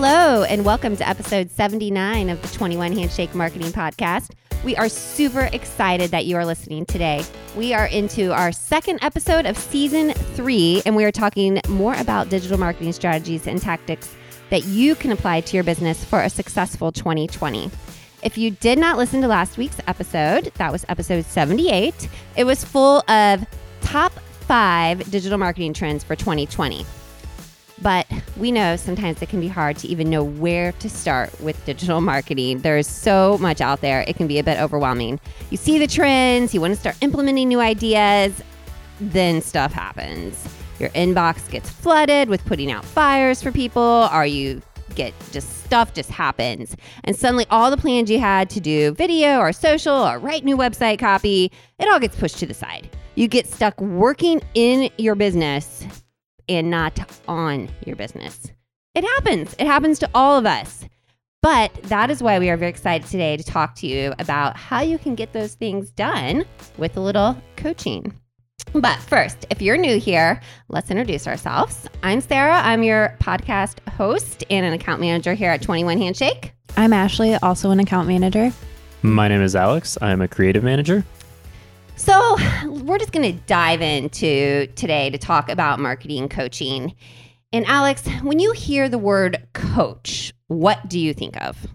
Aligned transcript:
Hello, 0.00 0.44
and 0.44 0.64
welcome 0.64 0.96
to 0.96 1.08
episode 1.08 1.50
79 1.50 2.30
of 2.30 2.40
the 2.40 2.46
21 2.56 2.92
Handshake 2.92 3.34
Marketing 3.34 3.72
Podcast. 3.72 4.30
We 4.62 4.76
are 4.76 4.88
super 4.88 5.50
excited 5.52 6.12
that 6.12 6.24
you 6.24 6.36
are 6.36 6.46
listening 6.46 6.86
today. 6.86 7.24
We 7.56 7.74
are 7.74 7.86
into 7.86 8.32
our 8.32 8.52
second 8.52 9.00
episode 9.02 9.44
of 9.44 9.58
season 9.58 10.12
three, 10.12 10.82
and 10.86 10.94
we 10.94 11.04
are 11.04 11.10
talking 11.10 11.60
more 11.68 11.96
about 11.96 12.28
digital 12.28 12.58
marketing 12.58 12.92
strategies 12.92 13.48
and 13.48 13.60
tactics 13.60 14.14
that 14.50 14.66
you 14.66 14.94
can 14.94 15.10
apply 15.10 15.40
to 15.40 15.56
your 15.56 15.64
business 15.64 16.04
for 16.04 16.22
a 16.22 16.30
successful 16.30 16.92
2020. 16.92 17.68
If 18.22 18.38
you 18.38 18.52
did 18.52 18.78
not 18.78 18.98
listen 18.98 19.20
to 19.22 19.26
last 19.26 19.58
week's 19.58 19.80
episode, 19.88 20.52
that 20.58 20.70
was 20.70 20.86
episode 20.88 21.24
78, 21.24 22.08
it 22.36 22.44
was 22.44 22.64
full 22.64 23.02
of 23.10 23.44
top 23.80 24.12
five 24.12 25.10
digital 25.10 25.38
marketing 25.38 25.72
trends 25.72 26.04
for 26.04 26.14
2020. 26.14 26.86
But 27.80 28.06
we 28.36 28.50
know 28.50 28.76
sometimes 28.76 29.22
it 29.22 29.28
can 29.28 29.40
be 29.40 29.48
hard 29.48 29.76
to 29.78 29.88
even 29.88 30.10
know 30.10 30.24
where 30.24 30.72
to 30.72 30.90
start 30.90 31.38
with 31.40 31.64
digital 31.64 32.00
marketing. 32.00 32.60
There's 32.60 32.88
so 32.88 33.38
much 33.38 33.60
out 33.60 33.80
there, 33.80 34.02
it 34.02 34.16
can 34.16 34.26
be 34.26 34.38
a 34.38 34.44
bit 34.44 34.58
overwhelming. 34.58 35.20
You 35.50 35.56
see 35.56 35.78
the 35.78 35.86
trends, 35.86 36.54
you 36.54 36.60
want 36.60 36.74
to 36.74 36.80
start 36.80 36.96
implementing 37.00 37.48
new 37.48 37.60
ideas, 37.60 38.42
then 39.00 39.40
stuff 39.42 39.72
happens. 39.72 40.46
Your 40.80 40.90
inbox 40.90 41.48
gets 41.50 41.70
flooded 41.70 42.28
with 42.28 42.44
putting 42.44 42.70
out 42.70 42.84
fires 42.84 43.42
for 43.42 43.52
people, 43.52 44.08
or 44.12 44.26
you 44.26 44.62
get 44.94 45.14
just 45.30 45.64
stuff 45.64 45.94
just 45.94 46.10
happens. 46.10 46.74
And 47.04 47.14
suddenly 47.14 47.46
all 47.50 47.70
the 47.70 47.76
plans 47.76 48.10
you 48.10 48.18
had 48.18 48.50
to 48.50 48.60
do 48.60 48.92
video 48.92 49.38
or 49.38 49.52
social 49.52 49.94
or 49.94 50.18
write 50.18 50.44
new 50.44 50.56
website 50.56 50.98
copy, 50.98 51.52
it 51.78 51.88
all 51.88 52.00
gets 52.00 52.16
pushed 52.16 52.38
to 52.38 52.46
the 52.46 52.54
side. 52.54 52.88
You 53.14 53.28
get 53.28 53.46
stuck 53.46 53.80
working 53.80 54.40
in 54.54 54.90
your 54.98 55.14
business 55.14 55.86
and 56.48 56.70
not 56.70 56.98
on 57.26 57.68
your 57.84 57.96
business. 57.96 58.50
It 58.94 59.04
happens. 59.04 59.54
It 59.58 59.66
happens 59.66 59.98
to 60.00 60.10
all 60.14 60.38
of 60.38 60.46
us. 60.46 60.84
But 61.40 61.72
that 61.84 62.10
is 62.10 62.22
why 62.22 62.38
we 62.40 62.50
are 62.50 62.56
very 62.56 62.70
excited 62.70 63.06
today 63.06 63.36
to 63.36 63.44
talk 63.44 63.76
to 63.76 63.86
you 63.86 64.12
about 64.18 64.56
how 64.56 64.80
you 64.80 64.98
can 64.98 65.14
get 65.14 65.32
those 65.32 65.54
things 65.54 65.90
done 65.90 66.44
with 66.78 66.96
a 66.96 67.00
little 67.00 67.40
coaching. 67.56 68.12
But 68.72 68.98
first, 68.98 69.46
if 69.48 69.62
you're 69.62 69.76
new 69.76 69.98
here, 70.00 70.40
let's 70.68 70.90
introduce 70.90 71.26
ourselves. 71.28 71.88
I'm 72.02 72.20
Sarah. 72.20 72.60
I'm 72.60 72.82
your 72.82 73.16
podcast 73.20 73.86
host 73.88 74.44
and 74.50 74.66
an 74.66 74.72
account 74.72 75.00
manager 75.00 75.32
here 75.32 75.50
at 75.50 75.62
21 75.62 75.98
Handshake. 75.98 76.52
I'm 76.76 76.92
Ashley, 76.92 77.34
also 77.36 77.70
an 77.70 77.80
account 77.80 78.08
manager. 78.08 78.52
My 79.02 79.28
name 79.28 79.42
is 79.42 79.54
Alex. 79.54 79.96
I'm 80.02 80.20
a 80.20 80.28
creative 80.28 80.64
manager. 80.64 81.04
So, 81.98 82.36
we're 82.64 82.98
just 82.98 83.10
going 83.10 83.32
to 83.34 83.40
dive 83.46 83.82
into 83.82 84.68
today 84.68 85.10
to 85.10 85.18
talk 85.18 85.50
about 85.50 85.80
marketing 85.80 86.28
coaching. 86.28 86.94
And 87.52 87.66
Alex, 87.66 88.06
when 88.22 88.38
you 88.38 88.52
hear 88.52 88.88
the 88.88 88.98
word 88.98 89.48
coach, 89.52 90.32
what 90.46 90.88
do 90.88 91.00
you 91.00 91.12
think 91.12 91.36
of? 91.42 91.66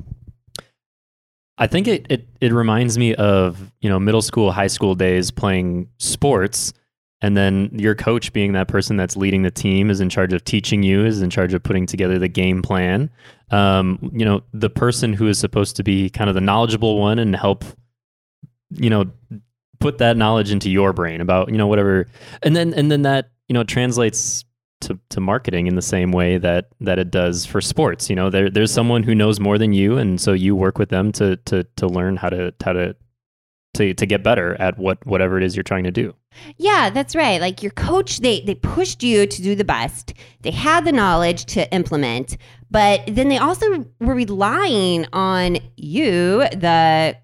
I 1.57 1.67
think 1.67 1.87
it, 1.87 2.07
it 2.09 2.27
it 2.39 2.53
reminds 2.53 2.97
me 2.97 3.13
of, 3.15 3.71
you 3.81 3.89
know, 3.89 3.99
middle 3.99 4.21
school, 4.21 4.51
high 4.51 4.67
school 4.67 4.95
days 4.95 5.29
playing 5.29 5.89
sports 5.99 6.73
and 7.21 7.37
then 7.37 7.69
your 7.73 7.95
coach 7.95 8.33
being 8.33 8.53
that 8.53 8.67
person 8.67 8.97
that's 8.97 9.15
leading 9.15 9.41
the 9.43 9.51
team 9.51 9.89
is 9.89 9.99
in 9.99 10.09
charge 10.09 10.33
of 10.33 10.43
teaching 10.43 10.83
you 10.83 11.05
is 11.05 11.21
in 11.21 11.29
charge 11.29 11.53
of 11.53 11.63
putting 11.63 11.85
together 11.85 12.19
the 12.19 12.27
game 12.27 12.61
plan 12.61 13.09
um, 13.51 14.11
you 14.13 14.25
know 14.25 14.41
the 14.53 14.69
person 14.69 15.13
who 15.13 15.27
is 15.27 15.39
supposed 15.39 15.75
to 15.77 15.83
be 15.83 16.09
kind 16.09 16.29
of 16.29 16.33
the 16.35 16.41
knowledgeable 16.41 16.99
one 16.99 17.17
and 17.17 17.35
help 17.35 17.63
you 18.69 18.89
know 18.89 19.05
put 19.83 19.97
that 19.97 20.15
knowledge 20.15 20.49
into 20.49 20.69
your 20.69 20.93
brain 20.93 21.19
about 21.19 21.49
you 21.49 21.57
know 21.57 21.67
whatever 21.67 22.07
and 22.41 22.55
then 22.55 22.73
and 22.73 22.89
then 22.89 23.01
that 23.01 23.31
you 23.49 23.53
know 23.53 23.63
translates 23.63 24.45
to, 24.79 24.97
to 25.09 25.19
marketing 25.21 25.67
in 25.67 25.75
the 25.75 25.81
same 25.81 26.11
way 26.11 26.37
that 26.37 26.69
that 26.79 26.99
it 26.99 27.11
does 27.11 27.45
for 27.45 27.59
sports 27.59 28.09
you 28.09 28.15
know 28.15 28.29
there, 28.29 28.49
there's 28.49 28.71
someone 28.71 29.03
who 29.03 29.13
knows 29.13 29.39
more 29.39 29.57
than 29.57 29.73
you 29.73 29.97
and 29.97 30.21
so 30.21 30.31
you 30.31 30.55
work 30.55 30.77
with 30.77 30.89
them 30.89 31.11
to 31.11 31.35
to 31.45 31.65
to 31.75 31.87
learn 31.87 32.15
how 32.15 32.29
to 32.29 32.53
how 32.63 32.71
to 32.71 32.95
to 33.73 33.93
to 33.93 34.05
get 34.05 34.23
better 34.23 34.55
at 34.61 34.77
what 34.77 35.05
whatever 35.05 35.37
it 35.37 35.43
is 35.43 35.55
you're 35.55 35.63
trying 35.63 35.83
to 35.83 35.91
do. 35.91 36.13
Yeah, 36.57 36.89
that's 36.89 37.15
right. 37.15 37.41
Like 37.41 37.61
your 37.61 37.71
coach, 37.71 38.19
they 38.19 38.41
they 38.41 38.55
pushed 38.55 39.03
you 39.03 39.25
to 39.25 39.41
do 39.41 39.55
the 39.55 39.63
best. 39.63 40.13
They 40.41 40.51
had 40.51 40.85
the 40.85 40.91
knowledge 40.91 41.45
to 41.45 41.71
implement, 41.73 42.37
but 42.71 43.01
then 43.07 43.29
they 43.29 43.37
also 43.37 43.85
were 43.99 44.15
relying 44.15 45.05
on 45.13 45.57
you, 45.75 46.39
the 46.51 47.17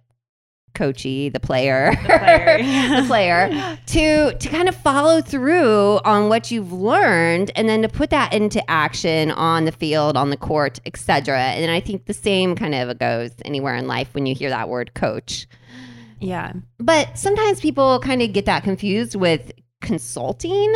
coachy, 0.80 1.28
the 1.28 1.42
player, 1.42 1.92
the 1.92 2.08
player, 2.08 2.58
the 3.02 3.04
player 3.06 3.78
to 3.88 4.34
to 4.34 4.50
kind 4.50 4.70
of 4.70 4.76
follow 4.78 5.20
through 5.22 6.00
on 6.06 6.30
what 6.30 6.52
you've 6.52 6.72
learned 6.72 7.52
and 7.58 7.68
then 7.68 7.82
to 7.82 7.90
put 7.90 8.10
that 8.12 8.34
into 8.34 8.64
action 8.72 9.30
on 9.32 9.66
the 9.66 9.74
field, 9.74 10.16
on 10.16 10.30
the 10.30 10.38
court, 10.38 10.80
etc. 10.86 11.38
And 11.38 11.70
I 11.70 11.82
think 11.82 12.06
the 12.06 12.14
same 12.14 12.56
kind 12.56 12.74
of 12.74 12.98
goes 12.98 13.32
anywhere 13.44 13.76
in 13.76 13.88
life 13.88 14.14
when 14.14 14.26
you 14.26 14.34
hear 14.34 14.50
that 14.50 14.70
word 14.70 14.94
coach. 14.94 15.48
Yeah. 16.22 16.54
But 16.78 17.18
sometimes 17.18 17.60
people 17.60 18.00
kind 18.00 18.22
of 18.22 18.32
get 18.32 18.46
that 18.46 18.64
confused 18.64 19.16
with 19.16 19.52
consulting. 19.82 20.74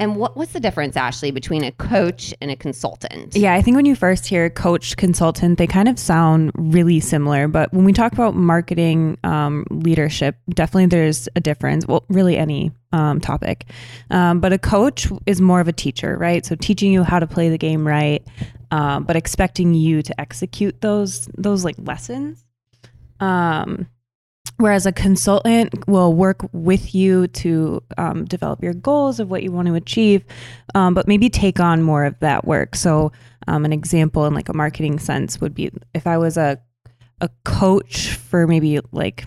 And 0.00 0.14
what, 0.14 0.36
what's 0.36 0.52
the 0.52 0.60
difference, 0.60 0.96
Ashley, 0.96 1.32
between 1.32 1.64
a 1.64 1.72
coach 1.72 2.32
and 2.40 2.52
a 2.52 2.56
consultant? 2.56 3.34
Yeah, 3.34 3.54
I 3.54 3.62
think 3.62 3.74
when 3.76 3.84
you 3.84 3.96
first 3.96 4.26
hear 4.26 4.48
coach, 4.48 4.96
consultant, 4.96 5.58
they 5.58 5.66
kind 5.66 5.88
of 5.88 5.98
sound 5.98 6.52
really 6.54 7.00
similar. 7.00 7.48
But 7.48 7.72
when 7.72 7.84
we 7.84 7.92
talk 7.92 8.12
about 8.12 8.36
marketing 8.36 9.18
um, 9.24 9.64
leadership, 9.70 10.36
definitely 10.50 10.86
there's 10.86 11.28
a 11.34 11.40
difference. 11.40 11.84
Well, 11.84 12.04
really 12.08 12.36
any 12.36 12.70
um, 12.92 13.20
topic. 13.20 13.64
Um, 14.12 14.38
but 14.38 14.52
a 14.52 14.58
coach 14.58 15.08
is 15.26 15.40
more 15.40 15.60
of 15.60 15.66
a 15.66 15.72
teacher, 15.72 16.16
right? 16.16 16.46
So 16.46 16.54
teaching 16.54 16.92
you 16.92 17.02
how 17.02 17.18
to 17.18 17.26
play 17.26 17.48
the 17.48 17.58
game 17.58 17.84
right, 17.84 18.24
um, 18.70 19.02
but 19.02 19.16
expecting 19.16 19.74
you 19.74 20.02
to 20.02 20.20
execute 20.20 20.80
those 20.80 21.28
those 21.36 21.64
like 21.64 21.76
lessons. 21.78 22.44
Um, 23.18 23.88
Whereas 24.58 24.86
a 24.86 24.92
consultant 24.92 25.86
will 25.88 26.12
work 26.12 26.40
with 26.52 26.94
you 26.94 27.28
to 27.28 27.82
um, 27.96 28.24
develop 28.24 28.62
your 28.62 28.74
goals 28.74 29.20
of 29.20 29.30
what 29.30 29.42
you 29.44 29.52
want 29.52 29.68
to 29.68 29.74
achieve, 29.74 30.24
um, 30.74 30.94
but 30.94 31.06
maybe 31.06 31.30
take 31.30 31.60
on 31.60 31.82
more 31.82 32.04
of 32.04 32.18
that 32.18 32.44
work. 32.44 32.74
So, 32.74 33.12
um, 33.46 33.64
an 33.64 33.72
example 33.72 34.26
in 34.26 34.34
like 34.34 34.48
a 34.48 34.54
marketing 34.54 34.98
sense 34.98 35.40
would 35.40 35.54
be 35.54 35.70
if 35.94 36.06
I 36.06 36.18
was 36.18 36.36
a 36.36 36.60
a 37.20 37.30
coach 37.44 38.10
for 38.14 38.46
maybe 38.46 38.80
like 38.92 39.26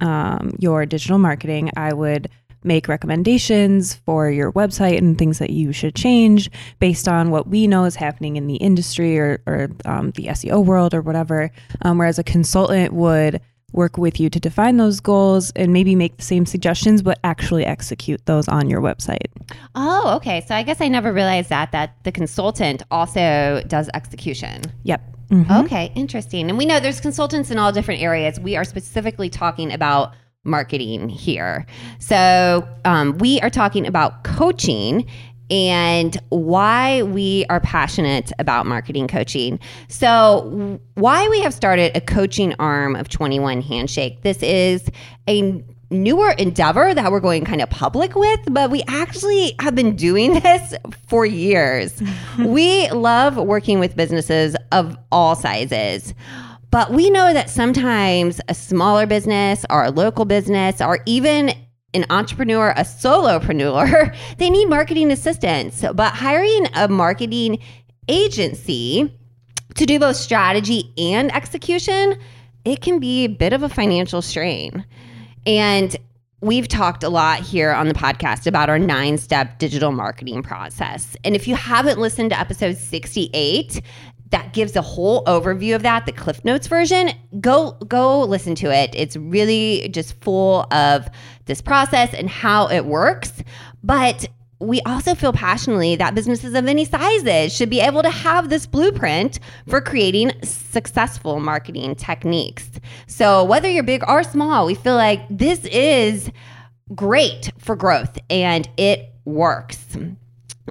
um, 0.00 0.54
your 0.58 0.86
digital 0.86 1.18
marketing, 1.18 1.70
I 1.76 1.92
would 1.92 2.28
make 2.64 2.88
recommendations 2.88 3.94
for 3.94 4.30
your 4.30 4.52
website 4.52 4.98
and 4.98 5.16
things 5.16 5.38
that 5.38 5.50
you 5.50 5.72
should 5.72 5.94
change 5.94 6.50
based 6.80 7.06
on 7.06 7.30
what 7.30 7.48
we 7.48 7.66
know 7.66 7.84
is 7.84 7.96
happening 7.96 8.36
in 8.36 8.46
the 8.46 8.56
industry 8.56 9.18
or, 9.18 9.42
or 9.46 9.68
um, 9.84 10.10
the 10.12 10.26
SEO 10.26 10.64
world 10.64 10.92
or 10.92 11.00
whatever. 11.00 11.50
Um, 11.82 11.98
whereas 11.98 12.18
a 12.18 12.24
consultant 12.24 12.92
would 12.92 13.40
work 13.72 13.98
with 13.98 14.18
you 14.18 14.30
to 14.30 14.40
define 14.40 14.78
those 14.78 15.00
goals 15.00 15.52
and 15.54 15.72
maybe 15.72 15.94
make 15.94 16.16
the 16.16 16.22
same 16.22 16.46
suggestions 16.46 17.02
but 17.02 17.18
actually 17.22 17.64
execute 17.64 18.24
those 18.26 18.48
on 18.48 18.68
your 18.70 18.80
website. 18.80 19.26
Oh, 19.74 20.14
okay. 20.16 20.42
So 20.46 20.54
I 20.54 20.62
guess 20.62 20.80
I 20.80 20.88
never 20.88 21.12
realized 21.12 21.50
that 21.50 21.72
that 21.72 22.02
the 22.04 22.12
consultant 22.12 22.82
also 22.90 23.62
does 23.66 23.90
execution. 23.94 24.62
Yep. 24.84 25.02
Mm-hmm. 25.30 25.64
Okay, 25.64 25.92
interesting. 25.94 26.48
And 26.48 26.56
we 26.56 26.64
know 26.64 26.80
there's 26.80 27.00
consultants 27.00 27.50
in 27.50 27.58
all 27.58 27.70
different 27.70 28.00
areas. 28.00 28.40
We 28.40 28.56
are 28.56 28.64
specifically 28.64 29.28
talking 29.28 29.72
about 29.72 30.14
marketing 30.44 31.08
here. 31.08 31.66
So 31.98 32.66
um, 32.84 33.18
we 33.18 33.40
are 33.40 33.50
talking 33.50 33.86
about 33.86 34.24
coaching 34.24 35.06
and 35.50 36.16
why 36.28 37.02
we 37.02 37.46
are 37.48 37.60
passionate 37.60 38.32
about 38.38 38.66
marketing 38.66 39.08
coaching. 39.08 39.58
So, 39.88 40.80
why 40.94 41.28
we 41.28 41.40
have 41.40 41.54
started 41.54 41.96
a 41.96 42.00
coaching 42.00 42.54
arm 42.58 42.96
of 42.96 43.08
21 43.08 43.62
Handshake. 43.62 44.22
This 44.22 44.42
is 44.42 44.90
a 45.28 45.62
newer 45.90 46.32
endeavor 46.32 46.92
that 46.92 47.10
we're 47.10 47.20
going 47.20 47.44
kind 47.44 47.62
of 47.62 47.70
public 47.70 48.14
with, 48.14 48.40
but 48.50 48.70
we 48.70 48.82
actually 48.88 49.54
have 49.60 49.74
been 49.74 49.96
doing 49.96 50.34
this 50.34 50.74
for 51.06 51.24
years. 51.24 52.02
we 52.38 52.90
love 52.90 53.36
working 53.36 53.80
with 53.80 53.96
businesses 53.96 54.54
of 54.72 54.96
all 55.10 55.34
sizes. 55.34 56.14
But 56.70 56.92
we 56.92 57.08
know 57.08 57.32
that 57.32 57.48
sometimes 57.48 58.40
a 58.48 58.54
smaller 58.54 59.06
business 59.06 59.64
or 59.70 59.84
a 59.84 59.90
local 59.90 60.26
business 60.26 60.82
or 60.82 60.98
even 61.06 61.52
an 61.98 62.06
entrepreneur, 62.10 62.70
a 62.70 62.82
solopreneur, 62.82 64.16
they 64.38 64.50
need 64.50 64.66
marketing 64.66 65.10
assistance. 65.10 65.84
But 65.94 66.14
hiring 66.14 66.66
a 66.74 66.88
marketing 66.88 67.58
agency 68.08 69.12
to 69.74 69.86
do 69.86 69.98
both 69.98 70.16
strategy 70.16 70.92
and 70.96 71.34
execution, 71.34 72.18
it 72.64 72.80
can 72.80 72.98
be 72.98 73.24
a 73.24 73.28
bit 73.28 73.52
of 73.52 73.62
a 73.62 73.68
financial 73.68 74.22
strain. 74.22 74.84
And 75.46 75.96
we've 76.40 76.68
talked 76.68 77.02
a 77.02 77.08
lot 77.08 77.40
here 77.40 77.72
on 77.72 77.88
the 77.88 77.94
podcast 77.94 78.46
about 78.46 78.68
our 78.68 78.78
nine 78.78 79.18
step 79.18 79.58
digital 79.58 79.92
marketing 79.92 80.42
process. 80.42 81.16
And 81.24 81.34
if 81.34 81.48
you 81.48 81.56
haven't 81.56 81.98
listened 81.98 82.30
to 82.30 82.38
episode 82.38 82.76
68, 82.76 83.80
that 84.30 84.52
gives 84.52 84.76
a 84.76 84.82
whole 84.82 85.24
overview 85.24 85.74
of 85.74 85.82
that, 85.82 86.06
the 86.06 86.12
Cliff 86.12 86.44
Notes 86.44 86.66
version. 86.66 87.10
Go 87.40 87.72
go 87.86 88.22
listen 88.22 88.54
to 88.56 88.70
it. 88.70 88.90
It's 88.94 89.16
really 89.16 89.88
just 89.88 90.20
full 90.20 90.66
of 90.72 91.08
this 91.48 91.60
process 91.60 92.14
and 92.14 92.30
how 92.30 92.68
it 92.68 92.84
works. 92.84 93.42
But 93.82 94.28
we 94.60 94.80
also 94.82 95.14
feel 95.14 95.32
passionately 95.32 95.96
that 95.96 96.14
businesses 96.14 96.54
of 96.54 96.66
any 96.66 96.84
sizes 96.84 97.54
should 97.54 97.70
be 97.70 97.80
able 97.80 98.02
to 98.02 98.10
have 98.10 98.48
this 98.48 98.66
blueprint 98.66 99.40
for 99.68 99.80
creating 99.80 100.32
successful 100.42 101.40
marketing 101.40 101.94
techniques. 101.96 102.68
So, 103.06 103.44
whether 103.44 103.68
you're 103.68 103.82
big 103.82 104.04
or 104.08 104.22
small, 104.22 104.66
we 104.66 104.74
feel 104.74 104.94
like 104.94 105.22
this 105.30 105.64
is 105.64 106.30
great 106.94 107.52
for 107.58 107.76
growth 107.76 108.18
and 108.30 108.68
it 108.76 109.12
works 109.24 109.96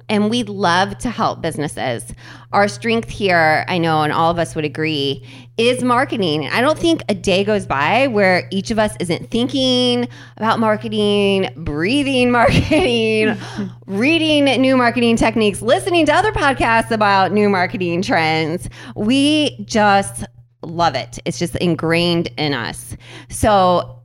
and 0.08 0.30
we 0.30 0.42
love 0.42 0.96
to 0.98 1.10
help 1.10 1.40
businesses. 1.40 2.12
Our 2.52 2.68
strength 2.68 3.08
here, 3.08 3.64
I 3.68 3.78
know, 3.78 4.02
and 4.02 4.12
all 4.12 4.30
of 4.30 4.38
us 4.38 4.54
would 4.54 4.64
agree, 4.64 5.26
is 5.58 5.82
marketing. 5.82 6.48
I 6.48 6.60
don't 6.60 6.78
think 6.78 7.02
a 7.08 7.14
day 7.14 7.44
goes 7.44 7.66
by 7.66 8.06
where 8.06 8.48
each 8.50 8.70
of 8.70 8.78
us 8.78 8.94
isn't 9.00 9.30
thinking 9.30 10.08
about 10.36 10.58
marketing, 10.60 11.50
breathing 11.56 12.30
marketing, 12.32 13.36
reading 13.86 14.44
new 14.60 14.76
marketing 14.76 15.16
techniques, 15.16 15.62
listening 15.62 16.06
to 16.06 16.14
other 16.14 16.32
podcasts 16.32 16.90
about 16.90 17.32
new 17.32 17.48
marketing 17.48 18.02
trends. 18.02 18.68
We 18.94 19.62
just 19.64 20.24
love 20.62 20.94
it. 20.94 21.18
It's 21.24 21.38
just 21.38 21.56
ingrained 21.56 22.28
in 22.36 22.54
us. 22.54 22.96
So 23.28 23.98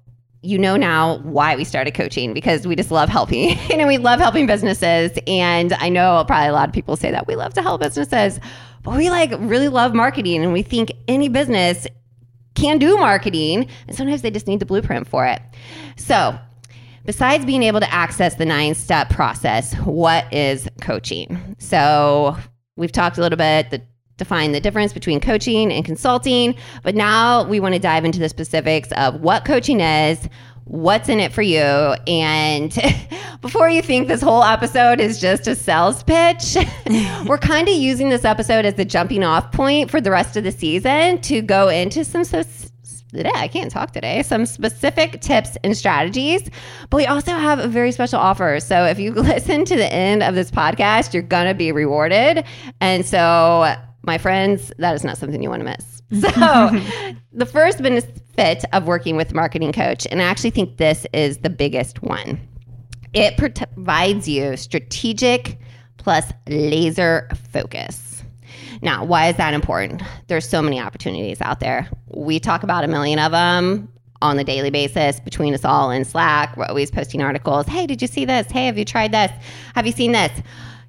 you 0.44 0.57
know 0.57 0.75
now 0.75 1.18
why 1.19 1.56
we 1.56 1.63
started 1.63 1.94
coaching 1.94 2.34
because 2.34 2.68
we 2.68 2.75
just 2.75 2.92
love 2.92 3.10
helping. 3.10 3.57
You 3.69 3.78
know 3.78 3.88
we 3.88 3.98
love 3.98 4.19
helping 4.19 4.45
businesses 4.45 5.18
and 5.25 5.74
i 5.74 5.90
know 5.90 6.24
probably 6.28 6.50
a 6.50 6.54
lot 6.54 6.69
of 6.69 6.75
people 6.75 6.95
say 6.95 7.10
that 7.10 7.25
we 7.28 7.36
love 7.36 7.54
to 7.56 7.62
help 7.62 7.81
businesses 7.81 8.40
but 8.84 8.98
we 8.98 9.10
like 9.10 9.31
really 9.40 9.69
love 9.69 9.95
marketing 9.95 10.44
and 10.44 10.54
we 10.54 10.62
think 10.62 10.92
any 11.07 11.30
business 11.30 11.88
can 12.56 12.78
do 12.78 12.98
marketing 12.98 13.68
and 13.88 13.98
sometimes 13.98 14.22
they 14.22 14.30
just 14.30 14.48
need 14.48 14.60
the 14.60 14.66
blueprint 14.66 15.07
for 15.07 15.25
it. 15.25 15.42
So 15.95 16.38
besides 17.06 17.46
being 17.46 17.63
able 17.63 17.80
to 17.80 17.92
access 17.92 18.36
the 18.36 18.46
nine 18.46 18.75
step 18.75 19.10
process 19.10 19.74
what 19.80 20.31
is 20.31 20.68
coaching? 20.81 21.56
So 21.57 22.38
we've 22.75 22.92
talked 22.92 23.18
a 23.18 23.22
little 23.22 23.38
bit 23.38 23.72
the 23.72 23.81
define 24.18 24.51
the 24.51 24.60
difference 24.60 24.94
between 24.94 25.19
coaching 25.19 25.71
and 25.71 25.83
consulting. 25.86 26.56
But 26.83 26.95
now 26.95 27.44
we 27.44 27.60
want 27.60 27.74
to 27.74 27.80
dive 27.80 28.06
into 28.06 28.19
the 28.19 28.30
specifics 28.30 28.92
of 28.94 29.21
what 29.21 29.45
coaching 29.45 29.81
is, 29.81 30.30
what's 30.65 31.10
in 31.10 31.19
it 31.19 31.33
for 31.33 31.42
you. 31.42 31.60
And 31.60 32.77
before 33.42 33.69
you 33.69 33.81
think 33.81 34.07
this 34.07 34.21
whole 34.21 34.44
episode 34.44 35.00
is 35.00 35.19
just 35.19 35.48
a 35.48 35.56
sales 35.56 36.04
pitch, 36.04 36.57
we're 37.27 37.38
kind 37.38 37.68
of 37.68 37.75
using 37.75 38.10
this 38.10 38.25
episode 38.25 38.65
as 38.65 38.75
the 38.75 38.86
jumping 38.86 39.24
off 39.24 39.51
point 39.51 39.92
for 39.92 40.00
the 40.00 40.12
rest 40.12 40.38
of 40.38 40.44
the 40.44 40.51
season 40.51 41.19
to 41.21 41.42
go 41.42 41.69
into 41.69 42.04
some. 42.04 42.24
I 43.15 43.48
can't 43.48 43.69
talk 43.69 43.92
today. 43.92 44.24
Some 44.24 44.48
specific 44.48 45.21
tips 45.21 45.56
and 45.63 45.77
strategies, 45.77 46.50
but 46.89 46.98
we 46.98 47.06
also 47.06 47.31
have 47.31 47.60
a 47.60 47.68
very 47.68 47.92
special 47.92 48.19
offer. 48.19 48.60
So 48.60 48.86
if 48.86 48.98
you 49.00 49.12
listen 49.13 49.65
to 49.65 49.75
the 49.75 49.92
end 49.94 50.24
of 50.24 50.33
this 50.33 50.50
podcast, 50.50 51.13
you're 51.13 51.21
going 51.21 51.48
to 51.48 51.54
be 51.54 51.71
rewarded. 51.71 52.44
And 52.81 53.06
so 53.06 53.75
my 54.03 54.17
friends, 54.17 54.71
that 54.77 54.94
is 54.94 55.03
not 55.03 55.17
something 55.17 55.41
you 55.41 55.50
want 55.50 55.61
to 55.61 55.65
miss. 55.65 56.01
So, 56.21 56.69
the 57.31 57.45
first 57.45 57.81
benefit 57.81 58.65
of 58.71 58.85
working 58.85 59.15
with 59.15 59.33
marketing 59.33 59.73
coach, 59.73 60.05
and 60.11 60.21
I 60.21 60.25
actually 60.25 60.51
think 60.51 60.77
this 60.77 61.07
is 61.11 61.39
the 61.39 61.50
biggest 61.50 62.03
one, 62.03 62.39
it 63.13 63.38
provides 63.38 64.27
you 64.27 64.55
strategic 64.55 65.57
plus 65.97 66.31
laser 66.47 67.29
focus. 67.51 68.23
Now, 68.81 69.03
why 69.05 69.29
is 69.29 69.38
that 69.38 69.53
important? 69.53 70.03
There's 70.27 70.47
so 70.47 70.61
many 70.61 70.79
opportunities 70.79 71.39
out 71.41 71.59
there. 71.59 71.89
We 72.09 72.39
talk 72.39 72.63
about 72.63 72.83
a 72.83 72.88
million 72.88 73.17
of 73.17 73.31
them 73.31 73.88
on 74.21 74.38
the 74.38 74.44
daily 74.44 74.69
basis 74.69 75.19
between 75.19 75.53
us 75.53 75.65
all 75.65 75.89
in 75.89 76.05
Slack. 76.05 76.55
We're 76.57 76.65
always 76.65 76.91
posting 76.91 77.21
articles. 77.21 77.65
Hey, 77.67 77.88
did 77.88 78.01
you 78.01 78.07
see 78.07 78.25
this? 78.25 78.51
Hey, 78.51 78.65
have 78.67 78.77
you 78.77 78.85
tried 78.85 79.13
this? 79.13 79.31
Have 79.75 79.85
you 79.85 79.94
seen 79.94 80.11
this? 80.11 80.31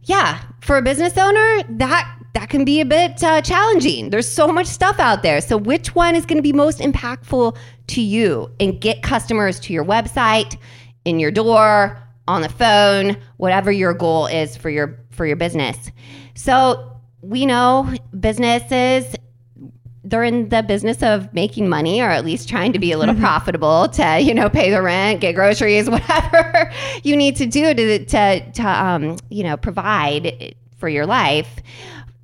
Yeah, 0.05 0.40
for 0.61 0.76
a 0.76 0.82
business 0.82 1.16
owner, 1.16 1.62
that 1.69 2.19
that 2.35 2.51
can 2.51 2.65
be 2.65 2.81
a 2.81 2.85
bit 2.85 3.23
uh, 3.23 3.41
challenging. 3.41 4.11
There's 4.11 4.29
so 4.29 4.49
much 4.49 4.67
stuff 4.67 4.99
out 4.99 5.23
there. 5.23 5.41
So, 5.41 5.57
which 5.57 5.95
one 5.95 6.15
is 6.15 6.27
going 6.27 6.37
to 6.37 6.43
be 6.43 6.53
most 6.53 6.81
impactful 6.81 7.57
to 7.89 8.03
you 8.03 8.51
and 8.61 8.81
get 8.81 9.03
customers 9.03 9.59
to 9.61 9.73
your 9.73 9.85
website, 9.85 10.59
in 11.05 11.21
your 11.21 11.31
door, 11.31 12.01
on 12.27 12.43
the 12.43 12.49
phone, 12.49 13.17
whatever 13.37 13.71
your 13.71 13.95
goal 13.95 14.27
is 14.27 14.57
for 14.57 14.69
your 14.69 14.99
for 15.11 15.25
your 15.25 15.37
business. 15.37 15.91
So, 16.35 17.01
we 17.23 17.47
know 17.47 17.93
businesses 18.19 19.15
they're 20.07 20.25
in 20.25 20.51
the 20.51 20.63
business 20.63 21.03
of 21.03 21.33
making 21.33 21.67
money 21.67 22.03
or 22.03 22.11
at 22.11 22.27
least 22.27 22.47
trying 22.47 22.75
to 22.75 22.79
be 22.79 22.93
a 22.93 22.99
little 22.99 23.15
profitable 23.15 23.89
to 23.89 24.21
you 24.21 24.35
know 24.35 24.51
pay 24.51 24.71
the 24.71 24.83
rent 24.83 25.23
get 25.23 25.35
groceries 25.35 25.89
whatever 25.91 26.71
you 27.03 27.17
need 27.17 27.35
to 27.37 27.47
do 27.47 27.73
to 27.73 28.05
to, 28.05 28.53
to 28.53 28.63
um, 28.63 29.17
you 29.31 29.43
know 29.43 29.57
provide 29.57 30.55
for 30.77 30.91
your 30.91 31.07
life 31.07 31.61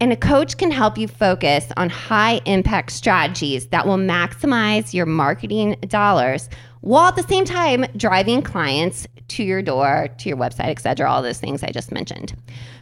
and 0.00 0.12
a 0.12 0.16
coach 0.16 0.56
can 0.56 0.70
help 0.70 0.96
you 0.96 1.06
focus 1.06 1.66
on 1.76 1.90
high 1.90 2.40
impact 2.46 2.90
strategies 2.92 3.66
that 3.68 3.86
will 3.86 3.98
maximize 3.98 4.94
your 4.94 5.06
marketing 5.06 5.76
dollars 5.86 6.48
while 6.80 7.08
at 7.08 7.16
the 7.16 7.22
same 7.24 7.44
time 7.44 7.84
driving 7.96 8.40
clients 8.40 9.06
to 9.28 9.44
your 9.44 9.62
door, 9.62 10.08
to 10.18 10.28
your 10.28 10.38
website, 10.38 10.70
etc. 10.70 11.08
all 11.08 11.22
those 11.22 11.38
things 11.38 11.62
I 11.62 11.70
just 11.70 11.92
mentioned. 11.92 12.34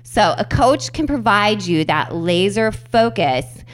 So, 0.03 0.35
a 0.39 0.45
coach 0.45 0.93
can 0.93 1.07
provide 1.07 1.67
you 1.67 1.85
that 1.85 2.15
laser 2.15 2.73
focus 2.73 3.65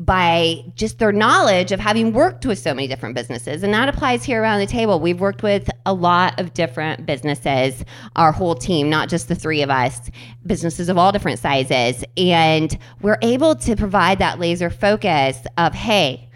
by 0.00 0.64
just 0.76 0.98
their 0.98 1.12
knowledge 1.12 1.72
of 1.72 1.78
having 1.78 2.14
worked 2.14 2.46
with 2.46 2.58
so 2.58 2.72
many 2.72 2.88
different 2.88 3.14
businesses. 3.14 3.62
And 3.62 3.74
that 3.74 3.86
applies 3.90 4.24
here 4.24 4.42
around 4.42 4.60
the 4.60 4.66
table. 4.66 4.98
We've 4.98 5.20
worked 5.20 5.42
with 5.42 5.68
a 5.84 5.92
lot 5.92 6.40
of 6.40 6.54
different 6.54 7.04
businesses, 7.04 7.84
our 8.16 8.32
whole 8.32 8.54
team, 8.54 8.88
not 8.88 9.10
just 9.10 9.28
the 9.28 9.34
three 9.34 9.60
of 9.60 9.68
us, 9.68 10.10
businesses 10.46 10.88
of 10.88 10.96
all 10.96 11.12
different 11.12 11.38
sizes. 11.38 12.02
And 12.16 12.78
we're 13.02 13.18
able 13.20 13.54
to 13.56 13.76
provide 13.76 14.18
that 14.20 14.40
laser 14.40 14.70
focus 14.70 15.36
of, 15.58 15.74
hey, 15.74 16.30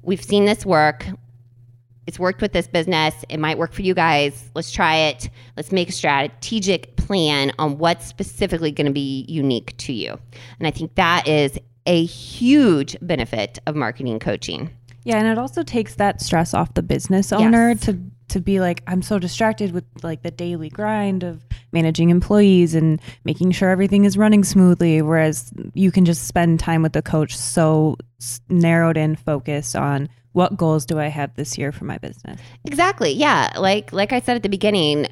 we've 0.00 0.24
seen 0.24 0.46
this 0.46 0.64
work. 0.64 1.04
It's 2.06 2.18
worked 2.18 2.42
with 2.42 2.52
this 2.52 2.66
business. 2.66 3.14
It 3.28 3.38
might 3.38 3.58
work 3.58 3.72
for 3.72 3.82
you 3.82 3.94
guys. 3.94 4.50
Let's 4.54 4.72
try 4.72 4.96
it. 4.96 5.30
Let's 5.56 5.70
make 5.70 5.88
a 5.88 5.92
strategic 5.92 6.96
plan 6.96 7.52
on 7.58 7.78
what's 7.78 8.06
specifically 8.06 8.72
going 8.72 8.86
to 8.86 8.92
be 8.92 9.24
unique 9.28 9.76
to 9.78 9.92
you. 9.92 10.18
And 10.58 10.66
I 10.66 10.70
think 10.70 10.94
that 10.96 11.28
is 11.28 11.58
a 11.86 12.04
huge 12.04 12.96
benefit 13.02 13.58
of 13.66 13.76
marketing 13.76 14.18
coaching. 14.18 14.70
Yeah, 15.04 15.18
and 15.18 15.26
it 15.26 15.38
also 15.38 15.62
takes 15.62 15.94
that 15.96 16.20
stress 16.20 16.52
off 16.52 16.74
the 16.74 16.82
business 16.82 17.32
owner 17.32 17.70
yes. 17.70 17.80
to 17.82 17.98
to 18.28 18.40
be 18.40 18.60
like 18.60 18.82
I'm 18.86 19.02
so 19.02 19.18
distracted 19.18 19.72
with 19.72 19.84
like 20.02 20.22
the 20.22 20.30
daily 20.30 20.68
grind 20.68 21.24
of 21.24 21.44
managing 21.72 22.10
employees 22.10 22.74
and 22.74 23.00
making 23.24 23.50
sure 23.50 23.70
everything 23.70 24.04
is 24.04 24.16
running 24.16 24.44
smoothly 24.44 25.02
whereas 25.02 25.52
you 25.74 25.90
can 25.90 26.04
just 26.04 26.28
spend 26.28 26.60
time 26.60 26.82
with 26.82 26.92
the 26.92 27.02
coach 27.02 27.36
so 27.36 27.96
narrowed 28.48 28.96
in 28.96 29.16
focused 29.16 29.74
on 29.74 30.08
what 30.32 30.56
goals 30.56 30.86
do 30.86 30.98
I 30.98 31.08
have 31.08 31.34
this 31.34 31.58
year 31.58 31.72
for 31.72 31.84
my 31.84 31.98
business? 31.98 32.40
Exactly. 32.64 33.12
Yeah, 33.12 33.52
like 33.58 33.92
like 33.92 34.12
I 34.12 34.20
said 34.20 34.36
at 34.36 34.42
the 34.42 34.48
beginning, 34.48 35.06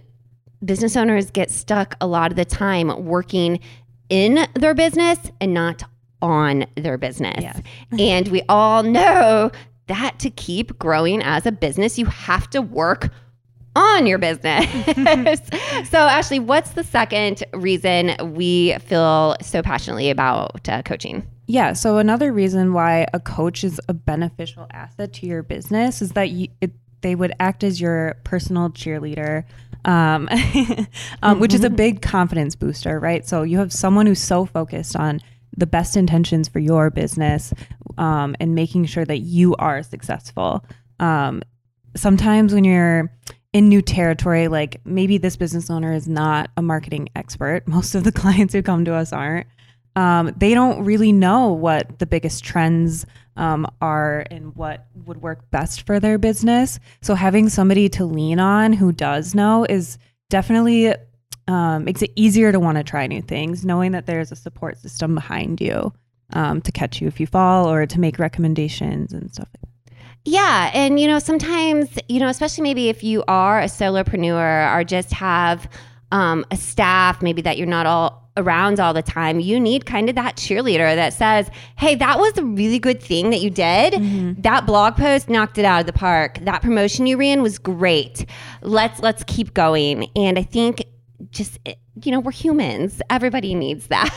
business 0.64 0.96
owners 0.96 1.30
get 1.30 1.50
stuck 1.50 1.96
a 2.00 2.06
lot 2.06 2.30
of 2.30 2.36
the 2.36 2.44
time 2.44 3.04
working 3.04 3.60
in 4.08 4.46
their 4.54 4.74
business 4.74 5.18
and 5.40 5.52
not 5.52 5.82
on 6.20 6.66
their 6.76 6.98
business. 6.98 7.40
Yes. 7.40 7.60
and 7.98 8.28
we 8.28 8.42
all 8.48 8.82
know 8.82 9.50
that 9.86 10.18
to 10.20 10.30
keep 10.30 10.78
growing 10.78 11.22
as 11.22 11.46
a 11.46 11.52
business, 11.52 11.98
you 11.98 12.06
have 12.06 12.48
to 12.50 12.60
work 12.60 13.10
on 13.74 14.06
your 14.06 14.18
business. 14.18 14.66
so, 15.88 15.98
Ashley, 15.98 16.38
what's 16.38 16.70
the 16.70 16.84
second 16.84 17.44
reason 17.52 18.14
we 18.34 18.76
feel 18.78 19.36
so 19.42 19.62
passionately 19.62 20.10
about 20.10 20.68
uh, 20.68 20.82
coaching? 20.82 21.26
Yeah. 21.48 21.72
So, 21.72 21.96
another 21.96 22.30
reason 22.30 22.74
why 22.74 23.06
a 23.14 23.18
coach 23.18 23.64
is 23.64 23.80
a 23.88 23.94
beneficial 23.94 24.66
asset 24.70 25.14
to 25.14 25.26
your 25.26 25.42
business 25.42 26.02
is 26.02 26.12
that 26.12 26.28
you, 26.28 26.48
it, 26.60 26.72
they 27.00 27.14
would 27.14 27.32
act 27.40 27.64
as 27.64 27.80
your 27.80 28.18
personal 28.22 28.68
cheerleader, 28.68 29.44
um, 29.86 30.28
um, 31.22 31.40
which 31.40 31.54
is 31.54 31.64
a 31.64 31.70
big 31.70 32.02
confidence 32.02 32.54
booster, 32.54 33.00
right? 33.00 33.26
So, 33.26 33.44
you 33.44 33.56
have 33.58 33.72
someone 33.72 34.04
who's 34.04 34.20
so 34.20 34.44
focused 34.44 34.94
on 34.94 35.20
the 35.56 35.66
best 35.66 35.96
intentions 35.96 36.48
for 36.48 36.58
your 36.58 36.90
business 36.90 37.54
um, 37.96 38.36
and 38.38 38.54
making 38.54 38.84
sure 38.84 39.06
that 39.06 39.20
you 39.20 39.56
are 39.56 39.82
successful. 39.82 40.62
Um, 41.00 41.42
sometimes 41.96 42.52
when 42.52 42.64
you're 42.64 43.10
in 43.54 43.70
new 43.70 43.80
territory, 43.80 44.48
like 44.48 44.82
maybe 44.84 45.16
this 45.16 45.36
business 45.36 45.70
owner 45.70 45.94
is 45.94 46.06
not 46.06 46.50
a 46.58 46.62
marketing 46.62 47.08
expert, 47.16 47.66
most 47.66 47.94
of 47.94 48.04
the 48.04 48.12
clients 48.12 48.52
who 48.52 48.62
come 48.62 48.84
to 48.84 48.94
us 48.94 49.14
aren't. 49.14 49.46
Um, 49.98 50.32
they 50.36 50.54
don't 50.54 50.84
really 50.84 51.12
know 51.12 51.48
what 51.48 51.98
the 51.98 52.06
biggest 52.06 52.44
trends 52.44 53.04
um, 53.36 53.66
are 53.80 54.24
and 54.30 54.54
what 54.54 54.86
would 55.06 55.20
work 55.22 55.50
best 55.50 55.86
for 55.86 55.98
their 55.98 56.18
business. 56.18 56.78
So 57.02 57.16
having 57.16 57.48
somebody 57.48 57.88
to 57.90 58.04
lean 58.04 58.38
on 58.38 58.72
who 58.72 58.92
does 58.92 59.34
know 59.34 59.66
is 59.68 59.98
definitely 60.30 60.94
um, 61.48 61.84
makes 61.84 62.02
it 62.02 62.12
easier 62.14 62.52
to 62.52 62.60
want 62.60 62.78
to 62.78 62.84
try 62.84 63.08
new 63.08 63.22
things, 63.22 63.64
knowing 63.64 63.92
that 63.92 64.06
there's 64.06 64.30
a 64.30 64.36
support 64.36 64.78
system 64.78 65.16
behind 65.16 65.60
you 65.60 65.92
um, 66.32 66.60
to 66.60 66.70
catch 66.70 67.00
you 67.00 67.08
if 67.08 67.18
you 67.18 67.26
fall 67.26 67.68
or 67.68 67.86
to 67.86 67.98
make 67.98 68.20
recommendations 68.20 69.12
and 69.12 69.32
stuff 69.32 69.48
like 69.54 69.62
that. 69.62 69.94
Yeah. 70.24 70.70
And, 70.74 71.00
you 71.00 71.08
know, 71.08 71.18
sometimes, 71.18 71.88
you 72.08 72.20
know, 72.20 72.28
especially 72.28 72.62
maybe 72.62 72.88
if 72.88 73.02
you 73.02 73.24
are 73.26 73.60
a 73.60 73.66
solopreneur 73.66 74.76
or 74.76 74.84
just 74.84 75.12
have 75.12 75.68
um, 76.12 76.44
a 76.50 76.56
staff, 76.56 77.20
maybe 77.22 77.42
that 77.42 77.56
you're 77.56 77.66
not 77.66 77.86
all 77.86 78.27
around 78.38 78.80
all 78.80 78.94
the 78.94 79.02
time, 79.02 79.40
you 79.40 79.60
need 79.60 79.84
kind 79.84 80.08
of 80.08 80.14
that 80.14 80.36
cheerleader 80.36 80.94
that 80.94 81.12
says, 81.12 81.50
Hey, 81.76 81.94
that 81.96 82.18
was 82.18 82.38
a 82.38 82.44
really 82.44 82.78
good 82.78 83.02
thing 83.02 83.30
that 83.30 83.40
you 83.40 83.50
did. 83.50 83.94
Mm-hmm. 83.94 84.40
That 84.40 84.66
blog 84.66 84.96
post 84.96 85.28
knocked 85.28 85.58
it 85.58 85.64
out 85.64 85.80
of 85.80 85.86
the 85.86 85.92
park. 85.92 86.38
That 86.42 86.62
promotion 86.62 87.06
you 87.06 87.18
ran 87.18 87.42
was 87.42 87.58
great. 87.58 88.24
Let's 88.62 89.00
let's 89.00 89.24
keep 89.24 89.54
going. 89.54 90.08
And 90.16 90.38
I 90.38 90.42
think 90.42 90.84
just 91.30 91.58
you 92.04 92.12
know, 92.12 92.20
we're 92.20 92.30
humans. 92.30 93.02
Everybody 93.10 93.54
needs 93.54 93.88
that. 93.88 94.14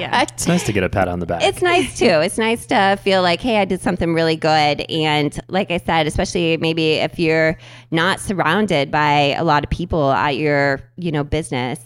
Yeah. 0.00 0.26
It's 0.38 0.46
nice 0.46 0.64
to 0.64 0.72
get 0.72 0.84
a 0.84 0.88
pat 0.88 1.08
on 1.08 1.20
the 1.20 1.26
back. 1.26 1.42
It's 1.42 1.62
nice 1.62 1.98
too. 1.98 2.06
It's 2.06 2.38
nice 2.38 2.66
to 2.66 2.98
feel 3.02 3.22
like, 3.22 3.40
hey, 3.40 3.58
I 3.58 3.64
did 3.64 3.80
something 3.80 4.14
really 4.14 4.36
good. 4.36 4.82
And 4.90 5.38
like 5.48 5.70
I 5.70 5.78
said, 5.78 6.06
especially 6.06 6.56
maybe 6.58 6.94
if 6.94 7.18
you're 7.18 7.56
not 7.90 8.20
surrounded 8.20 8.90
by 8.90 9.34
a 9.36 9.44
lot 9.44 9.64
of 9.64 9.70
people 9.70 10.12
at 10.12 10.36
your, 10.36 10.80
you 10.96 11.10
know, 11.10 11.24
business, 11.24 11.80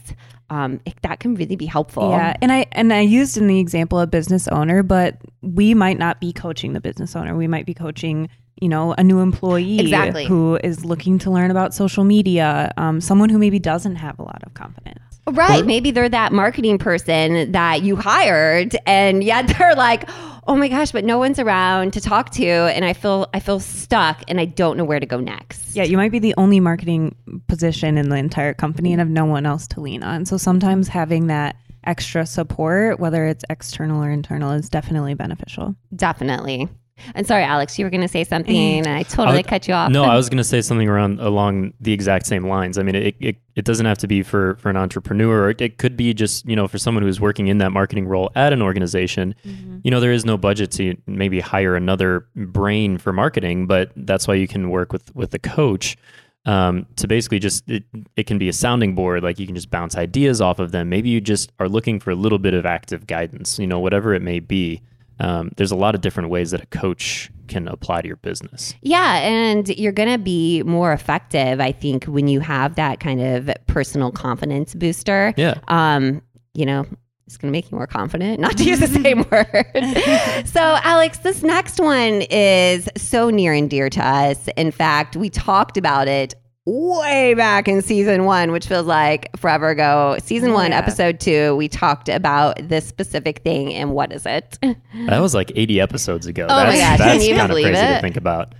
um, 0.52 0.80
it, 0.84 0.94
that 1.00 1.18
can 1.18 1.34
really 1.34 1.56
be 1.56 1.64
helpful. 1.64 2.10
Yeah, 2.10 2.36
and 2.42 2.52
I 2.52 2.66
and 2.72 2.92
I 2.92 3.00
used 3.00 3.38
in 3.38 3.46
the 3.46 3.58
example 3.58 3.98
a 4.00 4.06
business 4.06 4.48
owner, 4.48 4.82
but 4.82 5.16
we 5.40 5.72
might 5.72 5.98
not 5.98 6.20
be 6.20 6.30
coaching 6.32 6.74
the 6.74 6.80
business 6.80 7.16
owner. 7.16 7.34
We 7.34 7.48
might 7.48 7.64
be 7.64 7.72
coaching, 7.72 8.28
you 8.60 8.68
know, 8.68 8.92
a 8.98 9.02
new 9.02 9.20
employee 9.20 9.80
Exactly. 9.80 10.26
who 10.26 10.58
is 10.62 10.84
looking 10.84 11.18
to 11.20 11.30
learn 11.30 11.50
about 11.50 11.72
social 11.72 12.04
media. 12.04 12.70
Um, 12.76 13.00
someone 13.00 13.30
who 13.30 13.38
maybe 13.38 13.58
doesn't 13.58 13.96
have 13.96 14.18
a 14.18 14.22
lot 14.22 14.42
of 14.44 14.52
confidence. 14.52 14.98
Right. 15.30 15.62
Or- 15.62 15.64
Maybe 15.64 15.90
they're 15.90 16.08
that 16.10 16.32
marketing 16.32 16.76
person 16.78 17.52
that 17.52 17.82
you 17.82 17.96
hired 17.96 18.76
and 18.86 19.24
yet 19.24 19.46
they're 19.58 19.74
like, 19.74 20.06
oh 20.46 20.56
my 20.56 20.68
gosh, 20.68 20.92
but 20.92 21.04
no 21.04 21.18
one's 21.18 21.38
around 21.38 21.92
to 21.94 22.00
talk 22.00 22.30
to. 22.30 22.46
And 22.46 22.84
I 22.84 22.92
feel 22.92 23.28
I 23.34 23.40
feel 23.40 23.60
stuck 23.60 24.22
and 24.28 24.40
I 24.40 24.44
don't 24.44 24.76
know 24.76 24.84
where 24.84 25.00
to 25.00 25.06
go 25.06 25.20
next. 25.20 25.74
Yeah, 25.74 25.84
you 25.84 25.96
might 25.96 26.12
be 26.12 26.18
the 26.18 26.34
only 26.36 26.60
marketing 26.60 27.14
position 27.48 27.98
in 27.98 28.08
the 28.08 28.16
entire 28.16 28.54
company 28.54 28.92
and 28.92 29.00
have 29.00 29.10
no 29.10 29.24
one 29.24 29.46
else 29.46 29.66
to 29.68 29.80
lean 29.80 30.02
on. 30.02 30.26
So 30.26 30.36
sometimes 30.36 30.88
having 30.88 31.26
that 31.28 31.56
extra 31.84 32.26
support, 32.26 33.00
whether 33.00 33.26
it's 33.26 33.44
external 33.50 34.02
or 34.02 34.10
internal, 34.10 34.52
is 34.52 34.68
definitely 34.68 35.14
beneficial. 35.14 35.74
Definitely. 35.94 36.68
And 37.14 37.26
sorry, 37.26 37.42
Alex, 37.42 37.78
you 37.78 37.84
were 37.84 37.90
going 37.90 38.02
to 38.02 38.08
say 38.08 38.22
something 38.24 38.54
and 38.56 38.86
I 38.98 39.02
totally 39.02 39.38
would- 39.38 39.46
cut 39.48 39.66
you 39.66 39.74
off. 39.74 39.90
No, 39.90 40.04
I 40.04 40.14
was 40.16 40.28
going 40.30 40.38
to 40.38 40.44
say 40.44 40.60
something 40.60 40.88
around 40.88 41.20
along 41.20 41.72
the 41.80 41.92
exact 41.92 42.26
same 42.26 42.46
lines. 42.46 42.78
I 42.78 42.82
mean, 42.82 42.94
it, 42.94 43.16
it, 43.18 43.36
it 43.56 43.64
doesn't 43.64 43.86
have 43.86 43.98
to 43.98 44.06
be 44.06 44.22
for, 44.22 44.56
for 44.56 44.70
an 44.70 44.76
entrepreneur. 44.76 45.50
It, 45.50 45.60
it 45.60 45.78
could 45.78 45.96
be 45.96 46.14
just, 46.14 46.46
you 46.46 46.56
know, 46.56 46.68
for 46.68 46.78
someone 46.78 47.02
who's 47.02 47.20
working 47.20 47.48
in 47.48 47.58
that 47.58 47.72
marketing 47.72 48.06
role 48.06 48.30
at 48.34 48.52
an 48.52 48.62
organization. 48.62 49.34
You 49.82 49.90
know, 49.90 50.00
there 50.00 50.12
is 50.12 50.24
no 50.24 50.36
budget 50.36 50.70
to 50.72 50.96
maybe 51.06 51.40
hire 51.40 51.74
another 51.74 52.26
brain 52.36 52.98
for 52.98 53.12
marketing, 53.12 53.66
but 53.66 53.90
that's 53.96 54.28
why 54.28 54.34
you 54.34 54.46
can 54.46 54.70
work 54.70 54.92
with, 54.92 55.14
with 55.14 55.34
a 55.34 55.38
coach 55.38 55.96
um, 56.44 56.86
to 56.96 57.06
basically 57.06 57.38
just, 57.38 57.68
it, 57.68 57.84
it 58.16 58.26
can 58.26 58.38
be 58.38 58.48
a 58.48 58.52
sounding 58.52 58.94
board. 58.94 59.22
Like 59.22 59.38
you 59.38 59.46
can 59.46 59.54
just 59.54 59.70
bounce 59.70 59.96
ideas 59.96 60.40
off 60.40 60.58
of 60.58 60.72
them. 60.72 60.88
Maybe 60.88 61.08
you 61.08 61.20
just 61.20 61.52
are 61.58 61.68
looking 61.68 62.00
for 62.00 62.10
a 62.10 62.14
little 62.16 62.38
bit 62.38 62.54
of 62.54 62.64
active 62.66 63.06
guidance, 63.06 63.58
you 63.58 63.66
know, 63.66 63.78
whatever 63.80 64.14
it 64.14 64.22
may 64.22 64.40
be. 64.40 64.82
Um, 65.20 65.50
there's 65.56 65.70
a 65.70 65.76
lot 65.76 65.94
of 65.94 66.00
different 66.00 66.30
ways 66.30 66.50
that 66.50 66.62
a 66.62 66.66
coach 66.66 67.30
can 67.48 67.68
apply 67.68 68.02
to 68.02 68.08
your 68.08 68.16
business. 68.16 68.74
Yeah, 68.82 69.18
and 69.18 69.68
you're 69.68 69.92
going 69.92 70.10
to 70.10 70.18
be 70.18 70.62
more 70.62 70.92
effective, 70.92 71.60
I 71.60 71.72
think, 71.72 72.04
when 72.04 72.28
you 72.28 72.40
have 72.40 72.76
that 72.76 73.00
kind 73.00 73.20
of 73.20 73.50
personal 73.66 74.10
confidence 74.10 74.74
booster. 74.74 75.34
Yeah. 75.36 75.58
Um, 75.68 76.22
you 76.54 76.66
know, 76.66 76.86
it's 77.26 77.36
going 77.36 77.50
to 77.50 77.56
make 77.56 77.70
you 77.70 77.76
more 77.76 77.86
confident, 77.86 78.40
not 78.40 78.56
to 78.58 78.64
use 78.64 78.80
the 78.80 78.88
same 78.88 79.18
word. 79.30 80.46
so, 80.46 80.60
Alex, 80.82 81.18
this 81.18 81.42
next 81.42 81.80
one 81.80 82.22
is 82.30 82.88
so 82.96 83.30
near 83.30 83.52
and 83.52 83.70
dear 83.70 83.88
to 83.90 84.04
us. 84.04 84.48
In 84.56 84.70
fact, 84.70 85.16
we 85.16 85.30
talked 85.30 85.76
about 85.76 86.08
it 86.08 86.34
way 86.64 87.34
back 87.34 87.66
in 87.68 87.82
season 87.82 88.24
one, 88.24 88.52
which 88.52 88.66
feels 88.66 88.86
like 88.86 89.28
forever 89.36 89.70
ago. 89.70 90.16
Season 90.22 90.50
Oh, 90.50 90.54
one, 90.54 90.70
yeah. 90.70 90.78
episode 90.78 91.18
two, 91.20 91.56
we 91.56 91.68
talked 91.68 92.08
about 92.08 92.56
this 92.68 92.86
specific 92.86 93.40
thing. 93.40 93.74
And 93.74 93.92
what 93.92 94.12
is 94.12 94.26
it? 94.26 94.58
That 95.06 95.20
was 95.20 95.34
like 95.34 95.50
80 95.56 95.80
episodes 95.80 96.26
ago. 96.26 96.46
Oh 96.48 96.64
my 96.64 96.76
that's 96.76 96.78
can 96.78 96.98
that's 96.98 97.24
you 97.24 97.30
even 97.30 97.38
kind 97.40 97.50
of 97.50 97.56
believe 97.56 97.66
crazy 97.74 97.82
it? 97.86 97.94
to 97.96 98.00
think 98.00 98.16
about. 98.16 98.54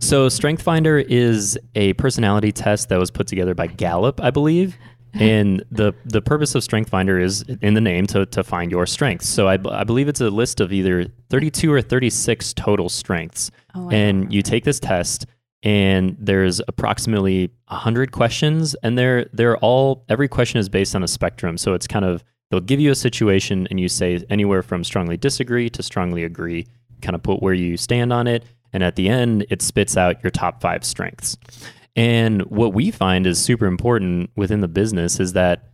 So, 0.00 0.28
Strength 0.28 0.62
Finder 0.62 0.98
is 0.98 1.58
a 1.74 1.92
personality 1.94 2.52
test 2.52 2.88
that 2.90 2.98
was 3.00 3.10
put 3.10 3.26
together 3.26 3.52
by 3.54 3.66
Gallup, 3.66 4.20
I 4.22 4.30
believe. 4.30 4.76
And 5.14 5.64
the 5.72 5.92
the 6.04 6.20
purpose 6.22 6.54
of 6.54 6.62
Strength 6.62 6.90
Finder 6.90 7.18
is 7.18 7.42
in 7.62 7.74
the 7.74 7.80
name 7.80 8.06
to, 8.08 8.26
to 8.26 8.44
find 8.44 8.70
your 8.70 8.86
strengths. 8.86 9.28
So 9.28 9.48
I, 9.48 9.56
b- 9.56 9.70
I 9.70 9.82
believe 9.82 10.06
it's 10.06 10.20
a 10.20 10.28
list 10.30 10.60
of 10.60 10.72
either 10.72 11.06
32 11.30 11.72
or 11.72 11.82
36 11.82 12.52
total 12.54 12.88
strengths. 12.88 13.50
Oh, 13.74 13.84
wow. 13.84 13.88
and 13.90 14.32
you 14.32 14.42
take 14.42 14.62
this 14.64 14.78
test 14.78 15.26
and 15.62 16.16
there's 16.20 16.60
approximately 16.68 17.50
100 17.66 18.12
questions 18.12 18.74
and 18.82 18.96
they're 18.96 19.28
they're 19.32 19.56
all 19.58 20.04
every 20.08 20.28
question 20.28 20.60
is 20.60 20.68
based 20.68 20.94
on 20.94 21.02
a 21.02 21.08
spectrum. 21.08 21.58
So 21.58 21.74
it's 21.74 21.86
kind 21.86 22.04
of 22.04 22.22
they'll 22.50 22.60
give 22.60 22.80
you 22.80 22.90
a 22.90 22.94
situation 22.96 23.66
and 23.70 23.80
you 23.80 23.88
say 23.88 24.24
anywhere 24.30 24.62
from 24.62 24.84
strongly 24.84 25.16
disagree 25.16 25.68
to 25.70 25.82
strongly 25.82 26.24
agree 26.24 26.66
kind 27.02 27.14
of 27.14 27.22
put 27.22 27.42
where 27.42 27.54
you 27.54 27.76
stand 27.76 28.12
on 28.12 28.26
it. 28.26 28.44
And 28.72 28.82
at 28.82 28.96
the 28.96 29.08
end 29.08 29.46
it 29.50 29.62
spits 29.62 29.96
out 29.96 30.22
your 30.22 30.30
top 30.30 30.60
5 30.60 30.84
strengths. 30.84 31.36
And 31.96 32.42
what 32.42 32.72
we 32.72 32.92
find 32.92 33.26
is 33.26 33.40
super 33.40 33.66
important 33.66 34.30
within 34.36 34.60
the 34.60 34.68
business 34.68 35.18
is 35.18 35.32
that 35.32 35.70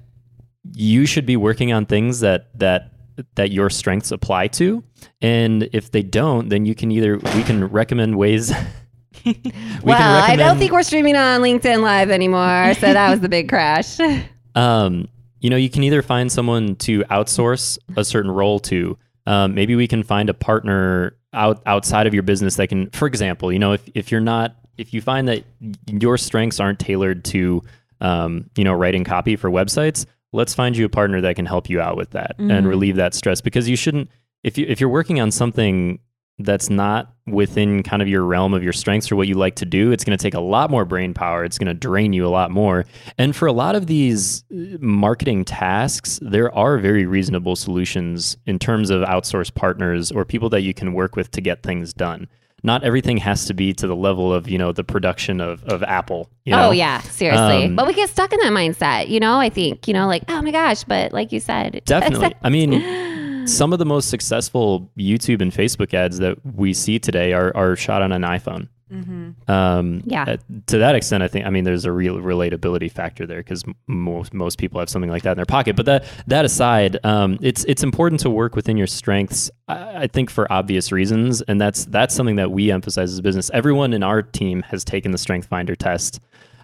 you 0.72 1.04
should 1.04 1.26
be 1.26 1.36
working 1.36 1.74
on 1.74 1.84
things 1.84 2.20
that 2.20 2.58
that 2.58 2.92
that 3.34 3.52
your 3.52 3.68
strengths 3.68 4.10
apply 4.10 4.48
to. 4.48 4.82
And 5.20 5.68
if 5.74 5.90
they 5.90 6.02
don't 6.02 6.48
then 6.48 6.64
you 6.64 6.74
can 6.74 6.90
either 6.90 7.18
we 7.18 7.42
can 7.42 7.66
recommend 7.66 8.16
ways 8.16 8.50
we 9.24 9.34
well, 9.82 10.22
I 10.22 10.36
don't 10.36 10.58
think 10.58 10.72
we're 10.72 10.82
streaming 10.82 11.16
on 11.16 11.40
LinkedIn 11.40 11.82
Live 11.82 12.10
anymore. 12.10 12.74
So 12.74 12.92
that 12.92 13.10
was 13.10 13.20
the 13.20 13.28
big 13.28 13.48
crash. 13.48 13.98
um, 14.54 15.08
you 15.40 15.50
know, 15.50 15.56
you 15.56 15.68
can 15.70 15.82
either 15.84 16.02
find 16.02 16.30
someone 16.32 16.76
to 16.76 17.00
outsource 17.04 17.78
a 17.96 18.04
certain 18.04 18.30
role 18.30 18.58
to. 18.60 18.96
Um, 19.26 19.54
maybe 19.54 19.74
we 19.76 19.86
can 19.88 20.02
find 20.02 20.28
a 20.28 20.34
partner 20.34 21.16
out 21.32 21.62
outside 21.66 22.06
of 22.06 22.14
your 22.14 22.22
business 22.22 22.56
that 22.56 22.68
can, 22.68 22.90
for 22.90 23.06
example, 23.06 23.52
you 23.52 23.58
know, 23.58 23.72
if, 23.72 23.82
if 23.94 24.10
you're 24.10 24.20
not, 24.20 24.56
if 24.76 24.92
you 24.94 25.00
find 25.00 25.28
that 25.28 25.44
your 25.86 26.16
strengths 26.18 26.60
aren't 26.60 26.78
tailored 26.78 27.24
to, 27.26 27.62
um, 28.00 28.50
you 28.56 28.64
know, 28.64 28.72
writing 28.74 29.04
copy 29.04 29.36
for 29.36 29.50
websites, 29.50 30.04
let's 30.32 30.54
find 30.54 30.76
you 30.76 30.84
a 30.84 30.88
partner 30.88 31.20
that 31.22 31.36
can 31.36 31.46
help 31.46 31.70
you 31.70 31.80
out 31.80 31.96
with 31.96 32.10
that 32.10 32.36
and 32.38 32.50
Mhm. 32.50 32.68
relieve 32.68 32.96
that 32.96 33.14
stress 33.14 33.40
because 33.40 33.68
you 33.68 33.76
shouldn't, 33.76 34.10
if 34.42 34.58
you 34.58 34.66
if 34.68 34.80
you're 34.80 34.90
working 34.90 35.20
on 35.20 35.30
something 35.30 35.98
that's 36.38 36.68
not 36.68 37.14
within 37.26 37.82
kind 37.82 38.02
of 38.02 38.08
your 38.08 38.24
realm 38.24 38.54
of 38.54 38.62
your 38.62 38.72
strengths 38.72 39.10
or 39.10 39.16
what 39.16 39.28
you 39.28 39.34
like 39.34 39.54
to 39.56 39.64
do, 39.64 39.92
it's 39.92 40.04
going 40.04 40.16
to 40.16 40.22
take 40.22 40.34
a 40.34 40.40
lot 40.40 40.70
more 40.70 40.84
brain 40.84 41.14
power. 41.14 41.44
It's 41.44 41.58
going 41.58 41.68
to 41.68 41.74
drain 41.74 42.12
you 42.12 42.26
a 42.26 42.28
lot 42.28 42.50
more. 42.50 42.84
And 43.16 43.34
for 43.34 43.46
a 43.46 43.52
lot 43.52 43.76
of 43.76 43.86
these 43.86 44.44
uh, 44.52 44.76
marketing 44.80 45.44
tasks, 45.44 46.18
there 46.22 46.54
are 46.54 46.78
very 46.78 47.06
reasonable 47.06 47.56
solutions 47.56 48.36
in 48.46 48.58
terms 48.58 48.90
of 48.90 49.02
outsourced 49.02 49.54
partners 49.54 50.10
or 50.10 50.24
people 50.24 50.50
that 50.50 50.62
you 50.62 50.74
can 50.74 50.92
work 50.92 51.16
with 51.16 51.30
to 51.32 51.40
get 51.40 51.62
things 51.62 51.94
done. 51.94 52.28
Not 52.62 52.82
everything 52.82 53.18
has 53.18 53.44
to 53.46 53.54
be 53.54 53.74
to 53.74 53.86
the 53.86 53.94
level 53.94 54.32
of, 54.32 54.48
you 54.48 54.56
know, 54.56 54.72
the 54.72 54.84
production 54.84 55.40
of, 55.40 55.62
of 55.64 55.82
Apple. 55.82 56.30
You 56.44 56.52
know? 56.52 56.68
Oh 56.68 56.70
yeah, 56.70 57.00
seriously. 57.02 57.66
Um, 57.66 57.76
but 57.76 57.86
we 57.86 57.92
get 57.92 58.08
stuck 58.08 58.32
in 58.32 58.40
that 58.40 58.52
mindset, 58.52 59.08
you 59.08 59.20
know. 59.20 59.38
I 59.38 59.50
think 59.50 59.86
you 59.86 59.92
know, 59.92 60.06
like, 60.06 60.22
oh 60.28 60.40
my 60.40 60.50
gosh, 60.50 60.82
but 60.82 61.12
like 61.12 61.30
you 61.30 61.40
said, 61.40 61.82
Definitely. 61.86 62.34
I 62.42 62.48
mean, 62.48 62.72
some 63.46 63.72
of 63.72 63.78
the 63.78 63.84
most 63.84 64.08
successful 64.10 64.90
YouTube 64.98 65.40
and 65.40 65.52
Facebook 65.52 65.94
ads 65.94 66.18
that 66.18 66.38
we 66.44 66.72
see 66.74 66.98
today 66.98 67.32
are, 67.32 67.54
are 67.56 67.76
shot 67.76 68.02
on 68.02 68.12
an 68.12 68.22
iPhone. 68.22 68.68
Mm-hmm. 68.92 69.50
Um, 69.50 70.02
Yeah. 70.04 70.24
uh, 70.28 70.36
to 70.66 70.78
that 70.78 70.94
extent, 70.94 71.22
I 71.22 71.28
think 71.28 71.46
I 71.46 71.50
mean 71.50 71.64
there's 71.64 71.84
a 71.84 71.90
real 71.90 72.16
relatability 72.16 72.92
factor 72.92 73.26
there 73.26 73.38
because 73.38 73.64
most 73.86 74.32
most 74.34 74.58
people 74.58 74.78
have 74.78 74.88
something 74.88 75.10
like 75.10 75.22
that 75.22 75.32
in 75.32 75.36
their 75.36 75.46
pocket. 75.46 75.74
But 75.74 75.86
that 75.86 76.04
that 76.26 76.44
aside, 76.44 76.98
um, 77.02 77.38
it's 77.40 77.64
it's 77.64 77.82
important 77.82 78.20
to 78.20 78.30
work 78.30 78.54
within 78.54 78.76
your 78.76 78.86
strengths. 78.86 79.50
I, 79.68 80.02
I 80.02 80.06
think 80.06 80.30
for 80.30 80.50
obvious 80.52 80.92
reasons, 80.92 81.40
and 81.42 81.60
that's 81.60 81.86
that's 81.86 82.14
something 82.14 82.36
that 82.36 82.50
we 82.52 82.70
emphasize 82.70 83.10
as 83.10 83.18
a 83.18 83.22
business. 83.22 83.50
Everyone 83.54 83.92
in 83.94 84.02
our 84.02 84.22
team 84.22 84.62
has 84.62 84.84
taken 84.84 85.10
the 85.12 85.18
Strength 85.18 85.48
Finder 85.48 85.74
test. 85.74 86.20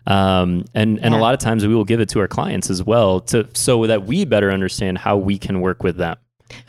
Um, 0.07 0.65
and 0.75 0.99
and 1.01 1.15
a 1.15 1.19
lot 1.19 1.35
of 1.35 1.41
times 1.41 1.67
we 1.67 1.75
will 1.75 1.85
give 1.85 2.01
it 2.01 2.09
to 2.11 2.21
our 2.21 2.29
clients 2.29 2.71
as 2.71 2.83
well 2.83 3.21
to 3.23 3.49
so 3.55 3.87
that 3.87 4.07
we 4.07 4.25
better 4.25 4.51
understand 4.53 4.99
how 4.99 5.17
we 5.17 5.37
can 5.39 5.61
work 5.61 5.83
with 5.83 5.97
them. 5.97 6.17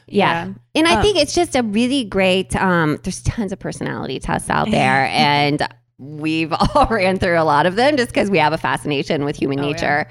Yeah. 0.08 0.46
Yeah. 0.48 0.54
And 0.76 0.88
I 0.88 0.96
Uh, 1.00 1.02
think 1.02 1.18
it's 1.18 1.34
just 1.34 1.56
a 1.56 1.64
really 1.64 2.04
great. 2.04 2.56
Um, 2.56 3.00
there's 3.04 3.22
tons 3.24 3.52
of 3.52 3.60
personality 3.60 4.20
tests 4.20 4.50
out 4.50 4.70
there, 4.72 5.06
and 5.12 5.62
we've 5.98 6.52
all 6.76 6.88
ran 6.90 7.20
through 7.20 7.40
a 7.40 7.44
lot 7.44 7.66
of 7.66 7.76
them 7.76 7.96
just 7.98 8.10
because 8.10 8.30
we 8.32 8.38
have 8.40 8.54
a 8.54 8.58
fascination 8.58 9.24
with 9.26 9.36
human 9.36 9.60
Oh, 9.60 9.64
yeah. 9.68 9.72
nature. 9.72 10.08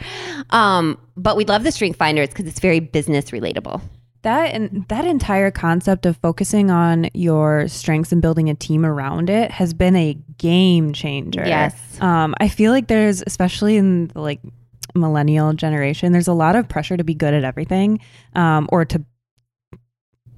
Um, 0.51 0.99
but 1.17 1.37
we 1.37 1.45
love 1.45 1.65
the 1.65 1.73
Strength 1.73 1.97
Finders 1.97 2.29
because 2.29 2.47
it's 2.47 2.61
very 2.61 2.81
business 2.81 3.31
relatable. 3.31 3.81
That 4.23 4.55
and 4.55 4.87
that 4.89 5.07
entire 5.07 5.51
concept 5.51 6.05
of 6.05 6.15
focusing 6.19 6.71
on 6.71 7.09
your 7.15 7.67
strengths 7.69 8.13
and 8.13 8.21
building 8.21 8.51
a 8.51 8.55
team 8.55 8.85
around 8.85 9.31
it 9.31 9.51
has 9.51 9.73
been 9.73 9.97
a 9.97 10.13
game 10.37 10.93
changer. 10.93 11.43
Yes. 11.47 11.75
Um, 12.03 12.35
I 12.39 12.49
feel 12.49 12.71
like 12.71 12.87
there's, 12.89 13.23
especially 13.27 13.77
in 13.79 14.09
the 14.09 14.21
like 14.21 14.41
millennial 14.95 15.55
generation, 15.55 16.13
there's 16.13 16.29
a 16.29 16.35
lot 16.35 16.55
of 16.55 16.69
pressure 16.69 16.99
to 16.99 17.05
be 17.05 17.15
good 17.15 17.33
at 17.33 17.45
everything, 17.45 18.01
um, 18.35 18.69
or 18.71 18.85
to 18.85 19.03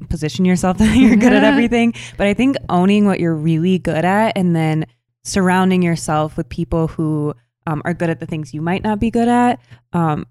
position 0.09 0.45
yourself 0.45 0.79
that 0.79 0.97
you're 0.97 1.17
good 1.17 1.33
at 1.33 1.45
everything. 1.45 1.95
But 2.17 2.27
I 2.27 2.35
think 2.35 2.57
owning 2.69 3.07
what 3.07 3.21
you're 3.21 3.35
really 3.35 3.79
good 3.79 4.05
at 4.05 4.37
and 4.37 4.55
then 4.55 4.87
surrounding 5.25 5.83
yourself 5.83 6.37
with 6.37 6.49
people 6.49 6.89
who 6.89 7.35
um, 7.67 7.81
are 7.85 7.95
good 7.95 8.11
at 8.11 8.19
the 8.19 8.27
things 8.27 8.53
you 8.53 8.61
might 8.61 8.83
not 8.83 8.99
be 8.99 9.11
good 9.11 9.29
at 9.29 9.61
um, 9.93 10.27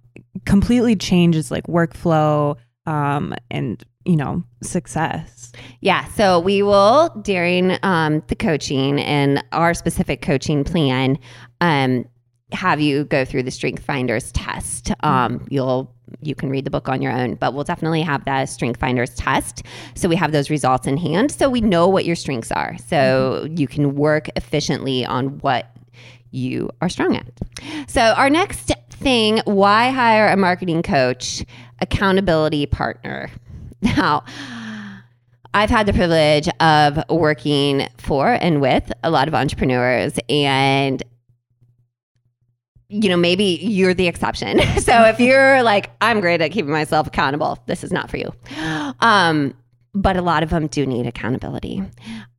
completely 0.45 0.95
changes 0.97 1.49
like 1.49 1.65
workflow 1.67 2.57
um, 2.85 3.33
and 3.49 3.83
you 4.03 4.17
know 4.17 4.43
success 4.61 5.41
Yeah. 5.81 6.05
So 6.09 6.39
we 6.39 6.61
will, 6.61 7.09
during 7.21 7.77
um, 7.83 8.23
the 8.27 8.35
coaching 8.35 8.99
and 8.99 9.43
our 9.51 9.73
specific 9.73 10.21
coaching 10.21 10.63
plan, 10.63 11.17
um, 11.59 12.05
have 12.53 12.79
you 12.81 13.05
go 13.05 13.25
through 13.25 13.43
the 13.43 13.51
Strength 13.51 13.83
Finders 13.83 14.31
test. 14.31 14.91
Um, 15.03 15.47
you'll 15.49 15.93
you 16.21 16.35
can 16.35 16.49
read 16.49 16.65
the 16.65 16.69
book 16.69 16.89
on 16.89 17.01
your 17.01 17.11
own, 17.11 17.35
but 17.35 17.53
we'll 17.53 17.63
definitely 17.63 18.01
have 18.01 18.25
that 18.25 18.49
Strength 18.49 18.79
Finders 18.79 19.15
test. 19.15 19.63
So 19.95 20.09
we 20.09 20.15
have 20.17 20.31
those 20.31 20.49
results 20.49 20.85
in 20.85 20.97
hand, 20.97 21.31
so 21.31 21.49
we 21.49 21.61
know 21.61 21.87
what 21.87 22.05
your 22.05 22.15
strengths 22.15 22.51
are, 22.51 22.77
so 22.87 23.47
you 23.55 23.67
can 23.67 23.95
work 23.95 24.27
efficiently 24.35 25.05
on 25.05 25.39
what 25.39 25.73
you 26.31 26.69
are 26.81 26.89
strong 26.89 27.15
at. 27.15 27.25
So 27.87 28.01
our 28.01 28.29
next 28.29 28.71
thing, 28.89 29.41
why 29.45 29.89
hire 29.89 30.27
a 30.27 30.37
marketing 30.37 30.83
coach? 30.83 31.43
Accountability 31.79 32.65
partner. 32.65 33.31
Now. 33.81 34.23
I've 35.53 35.69
had 35.69 35.85
the 35.85 35.91
privilege 35.91 36.47
of 36.61 37.03
working 37.09 37.89
for 37.97 38.37
and 38.39 38.61
with 38.61 38.89
a 39.03 39.09
lot 39.11 39.27
of 39.27 39.35
entrepreneurs 39.35 40.17
and 40.29 41.03
you 42.91 43.09
know 43.09 43.17
maybe 43.17 43.59
you're 43.61 43.93
the 43.93 44.07
exception. 44.07 44.59
so 44.79 45.03
if 45.05 45.19
you're 45.19 45.63
like 45.63 45.91
I'm 46.01 46.19
great 46.19 46.41
at 46.41 46.51
keeping 46.51 46.71
myself 46.71 47.07
accountable, 47.07 47.57
this 47.65 47.83
is 47.83 47.91
not 47.91 48.09
for 48.09 48.17
you. 48.17 48.31
Um 48.99 49.53
but 49.93 50.15
a 50.15 50.21
lot 50.21 50.41
of 50.41 50.49
them 50.49 50.67
do 50.67 50.85
need 50.85 51.05
accountability. 51.05 51.83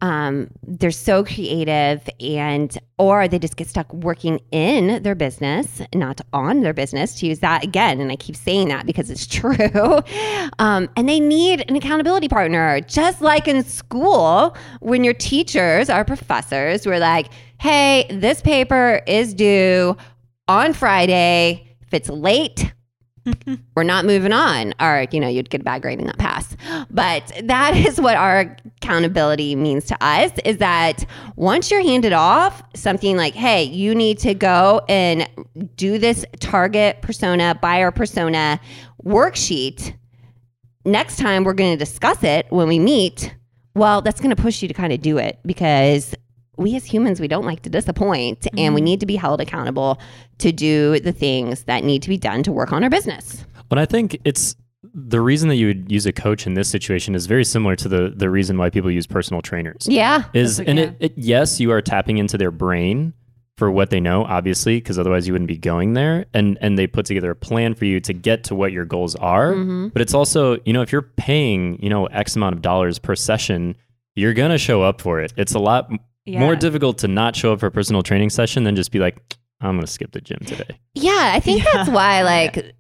Um, 0.00 0.50
they're 0.62 0.90
so 0.90 1.22
creative, 1.22 2.08
and 2.18 2.76
or 2.98 3.28
they 3.28 3.38
just 3.38 3.56
get 3.56 3.68
stuck 3.68 3.92
working 3.92 4.40
in 4.52 5.02
their 5.02 5.14
business, 5.14 5.82
not 5.94 6.20
on 6.32 6.60
their 6.60 6.72
business. 6.72 7.14
To 7.20 7.26
use 7.26 7.40
that 7.40 7.62
again, 7.62 8.00
and 8.00 8.10
I 8.10 8.16
keep 8.16 8.36
saying 8.36 8.68
that 8.68 8.86
because 8.86 9.10
it's 9.10 9.26
true. 9.28 10.00
Um, 10.58 10.88
and 10.96 11.08
they 11.08 11.20
need 11.20 11.68
an 11.68 11.76
accountability 11.76 12.28
partner, 12.28 12.80
just 12.80 13.20
like 13.20 13.46
in 13.46 13.62
school 13.64 14.56
when 14.80 15.04
your 15.04 15.14
teachers, 15.14 15.90
our 15.90 16.06
professors, 16.06 16.86
were 16.86 16.98
like, 16.98 17.28
"Hey, 17.60 18.06
this 18.08 18.40
paper 18.40 19.02
is 19.06 19.34
due 19.34 19.96
on 20.52 20.72
Friday. 20.72 21.76
If 21.80 21.94
it's 21.94 22.08
late." 22.08 22.72
we're 23.76 23.84
not 23.84 24.04
moving 24.04 24.32
on 24.32 24.74
or 24.80 25.06
you 25.12 25.20
know 25.20 25.28
you'd 25.28 25.48
get 25.48 25.60
a 25.60 25.64
bad 25.64 25.80
grade 25.80 26.00
in 26.00 26.06
that 26.06 26.18
pass 26.18 26.56
but 26.90 27.30
that 27.44 27.76
is 27.76 28.00
what 28.00 28.16
our 28.16 28.56
accountability 28.80 29.54
means 29.54 29.84
to 29.84 29.96
us 30.04 30.32
is 30.44 30.56
that 30.56 31.04
once 31.36 31.70
you're 31.70 31.82
handed 31.82 32.12
off 32.12 32.62
something 32.74 33.16
like 33.16 33.34
hey 33.34 33.62
you 33.62 33.94
need 33.94 34.18
to 34.18 34.34
go 34.34 34.82
and 34.88 35.28
do 35.76 35.98
this 35.98 36.24
target 36.40 37.00
persona 37.00 37.56
buyer 37.62 37.92
persona 37.92 38.60
worksheet 39.04 39.94
next 40.84 41.16
time 41.16 41.44
we're 41.44 41.54
going 41.54 41.72
to 41.72 41.84
discuss 41.84 42.24
it 42.24 42.46
when 42.50 42.66
we 42.66 42.80
meet 42.80 43.36
well 43.76 44.02
that's 44.02 44.20
going 44.20 44.34
to 44.34 44.42
push 44.42 44.62
you 44.62 44.68
to 44.68 44.74
kind 44.74 44.92
of 44.92 45.00
do 45.00 45.16
it 45.18 45.38
because 45.46 46.12
we 46.56 46.76
as 46.76 46.84
humans 46.84 47.20
we 47.20 47.28
don't 47.28 47.44
like 47.46 47.62
to 47.62 47.70
disappoint 47.70 48.46
and 48.58 48.74
we 48.74 48.80
need 48.80 49.00
to 49.00 49.06
be 49.06 49.16
held 49.16 49.40
accountable 49.40 49.98
to 50.38 50.52
do 50.52 50.98
the 51.00 51.12
things 51.12 51.64
that 51.64 51.82
need 51.84 52.02
to 52.02 52.08
be 52.08 52.18
done 52.18 52.42
to 52.42 52.52
work 52.52 52.72
on 52.72 52.84
our 52.84 52.90
business 52.90 53.44
But 53.68 53.78
I 53.78 53.86
think 53.86 54.18
it's 54.24 54.54
the 54.94 55.20
reason 55.20 55.48
that 55.48 55.54
you 55.56 55.68
would 55.68 55.90
use 55.90 56.04
a 56.06 56.12
coach 56.12 56.46
in 56.46 56.54
this 56.54 56.68
situation 56.68 57.14
is 57.14 57.26
very 57.26 57.44
similar 57.44 57.76
to 57.76 57.88
the 57.88 58.12
the 58.14 58.28
reason 58.28 58.58
why 58.58 58.68
people 58.68 58.90
use 58.90 59.06
personal 59.06 59.40
trainers. 59.40 59.86
yeah 59.88 60.24
Is 60.34 60.56
That's- 60.58 60.68
and 60.68 60.78
yeah. 60.78 60.84
it, 60.84 61.12
it 61.12 61.12
yes, 61.16 61.60
you 61.60 61.70
are 61.70 61.80
tapping 61.80 62.18
into 62.18 62.36
their 62.36 62.50
brain 62.50 63.14
for 63.56 63.70
what 63.70 63.90
they 63.90 64.00
know, 64.00 64.24
obviously, 64.24 64.78
because 64.78 64.98
otherwise 64.98 65.26
you 65.26 65.32
wouldn't 65.34 65.46
be 65.48 65.56
going 65.56 65.92
there. 65.94 66.26
And 66.34 66.58
and 66.60 66.76
they 66.76 66.86
put 66.88 67.06
together 67.06 67.30
a 67.30 67.36
plan 67.36 67.74
for 67.74 67.84
you 67.86 68.00
to 68.00 68.12
get 68.12 68.44
to 68.44 68.54
what 68.54 68.72
your 68.72 68.84
goals 68.84 69.14
are. 69.16 69.52
Mm-hmm. 69.52 69.88
But 69.88 70.02
it's 70.02 70.14
also, 70.14 70.58
you 70.66 70.72
know, 70.72 70.82
if 70.82 70.90
you're 70.92 71.08
paying, 71.16 71.80
you 71.82 71.88
know, 71.88 72.06
X 72.06 72.34
amount 72.36 72.54
of 72.56 72.60
dollars 72.60 72.98
per 72.98 73.14
session, 73.14 73.76
you're 74.16 74.34
gonna 74.34 74.58
show 74.58 74.82
up 74.82 75.00
for 75.00 75.20
it. 75.20 75.32
It's 75.36 75.54
a 75.54 75.60
lot 75.60 75.90
m- 76.26 76.40
more 76.40 76.56
difficult 76.56 76.98
to 76.98 77.08
not 77.08 77.36
show 77.36 77.52
up 77.52 77.60
for 77.60 77.66
a 77.66 77.70
personal 77.70 78.02
training 78.02 78.30
session 78.30 78.64
than 78.64 78.76
just 78.76 78.90
be 78.92 78.98
like, 78.98 79.20
I'm 79.60 79.76
gonna 79.76 79.86
skip 79.86 80.10
the 80.12 80.20
gym 80.20 80.40
today. 80.44 80.78
Yeah, 80.94 81.30
I 81.34 81.38
think 81.38 81.62
that's 81.72 81.88
why 81.88 82.22
like 82.22 82.74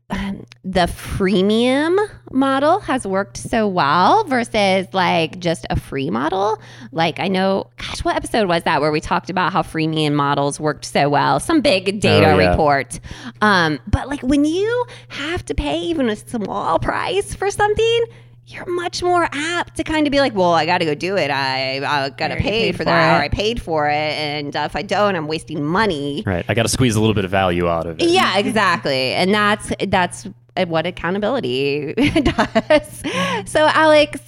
the 0.64 0.86
freemium 0.88 1.96
model 2.32 2.80
has 2.80 3.06
worked 3.06 3.36
so 3.36 3.68
well 3.68 4.24
versus 4.24 4.86
like 4.92 5.38
just 5.38 5.64
a 5.70 5.78
free 5.78 6.10
model. 6.10 6.60
Like 6.90 7.20
I 7.20 7.28
know, 7.28 7.70
gosh, 7.76 8.02
what 8.04 8.16
episode 8.16 8.48
was 8.48 8.64
that 8.64 8.80
where 8.80 8.90
we 8.90 9.00
talked 9.00 9.30
about 9.30 9.52
how 9.52 9.62
freemium 9.62 10.14
models 10.14 10.58
worked 10.58 10.84
so 10.84 11.08
well? 11.08 11.38
Some 11.38 11.60
big 11.60 12.00
data 12.00 12.32
Oh, 12.32 12.38
yeah. 12.38 12.50
report. 12.50 12.98
Um, 13.40 13.78
but 13.86 14.08
like 14.08 14.22
when 14.22 14.44
you 14.44 14.84
have 15.08 15.44
to 15.46 15.54
pay 15.54 15.78
even 15.78 16.08
a 16.08 16.16
small 16.16 16.78
price 16.80 17.32
for 17.34 17.48
something. 17.50 18.04
You're 18.52 18.66
much 18.66 19.02
more 19.02 19.28
apt 19.32 19.76
to 19.76 19.84
kind 19.84 20.06
of 20.06 20.10
be 20.10 20.20
like, 20.20 20.34
well, 20.34 20.52
I 20.52 20.66
got 20.66 20.78
to 20.78 20.84
go 20.84 20.94
do 20.94 21.16
it. 21.16 21.30
I, 21.30 21.76
I 21.78 22.10
got 22.10 22.28
to 22.28 22.36
pay 22.36 22.72
for 22.72 22.82
for 22.82 22.84
that, 22.90 23.20
or. 23.20 23.24
I 23.24 23.28
paid 23.28 23.62
for 23.62 23.88
it, 23.88 23.92
and 23.94 24.54
uh, 24.54 24.60
if 24.66 24.76
I 24.76 24.82
don't, 24.82 25.16
I'm 25.16 25.26
wasting 25.26 25.64
money. 25.64 26.22
Right. 26.26 26.44
I 26.48 26.54
gotta 26.54 26.68
squeeze 26.68 26.96
a 26.96 27.00
little 27.00 27.14
bit 27.14 27.24
of 27.24 27.30
value 27.30 27.68
out 27.68 27.86
of 27.86 28.00
it. 28.00 28.08
Yeah, 28.08 28.38
exactly. 28.38 29.12
And 29.14 29.32
that's 29.32 29.72
that's 29.88 30.28
what 30.66 30.86
accountability 30.86 31.94
does. 32.22 33.02
So, 33.46 33.68
Alex, 33.72 34.20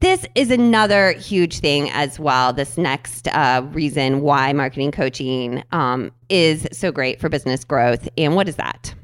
this 0.00 0.26
is 0.34 0.50
another 0.50 1.12
huge 1.12 1.60
thing 1.60 1.90
as 1.90 2.18
well. 2.18 2.52
This 2.52 2.76
next 2.76 3.28
uh, 3.28 3.66
reason 3.72 4.20
why 4.20 4.52
marketing 4.52 4.92
coaching 4.92 5.62
um, 5.72 6.10
is 6.28 6.66
so 6.72 6.92
great 6.92 7.20
for 7.20 7.28
business 7.28 7.64
growth. 7.64 8.08
And 8.18 8.34
what 8.34 8.48
is 8.48 8.56
that? 8.56 8.94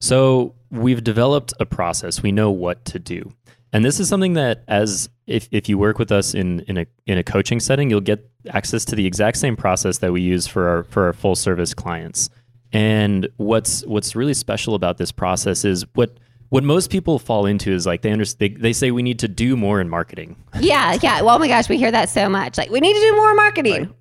So 0.00 0.54
we've 0.70 1.02
developed 1.02 1.52
a 1.60 1.66
process. 1.66 2.22
We 2.22 2.32
know 2.32 2.50
what 2.50 2.84
to 2.86 2.98
do. 2.98 3.32
And 3.72 3.84
this 3.84 4.00
is 4.00 4.08
something 4.08 4.34
that 4.34 4.64
as 4.68 5.08
if, 5.26 5.48
if 5.50 5.68
you 5.68 5.76
work 5.76 5.98
with 5.98 6.12
us 6.12 6.34
in, 6.34 6.60
in 6.60 6.78
a 6.78 6.86
in 7.06 7.18
a 7.18 7.24
coaching 7.24 7.60
setting, 7.60 7.90
you'll 7.90 8.00
get 8.00 8.30
access 8.48 8.84
to 8.86 8.96
the 8.96 9.06
exact 9.06 9.36
same 9.38 9.56
process 9.56 9.98
that 9.98 10.12
we 10.12 10.20
use 10.20 10.46
for 10.46 10.68
our 10.68 10.84
for 10.84 11.06
our 11.06 11.12
full 11.12 11.34
service 11.34 11.74
clients. 11.74 12.30
And 12.72 13.28
what's 13.36 13.84
what's 13.86 14.14
really 14.14 14.34
special 14.34 14.74
about 14.74 14.98
this 14.98 15.12
process 15.12 15.64
is 15.64 15.84
what 15.94 16.18
what 16.50 16.62
most 16.64 16.90
people 16.90 17.18
fall 17.18 17.46
into 17.46 17.72
is 17.72 17.86
like 17.86 18.02
they 18.02 18.12
understand 18.12 18.56
they, 18.56 18.60
they 18.60 18.72
say 18.72 18.90
we 18.90 19.02
need 19.02 19.18
to 19.20 19.28
do 19.28 19.56
more 19.56 19.80
in 19.80 19.88
marketing. 19.88 20.36
Yeah, 20.60 20.96
yeah. 21.02 21.20
Well, 21.22 21.36
oh 21.36 21.38
my 21.38 21.48
gosh, 21.48 21.68
we 21.68 21.76
hear 21.76 21.90
that 21.90 22.08
so 22.08 22.28
much. 22.28 22.56
Like, 22.56 22.70
we 22.70 22.80
need 22.80 22.94
to 22.94 23.00
do 23.00 23.16
more 23.16 23.34
marketing. 23.34 23.94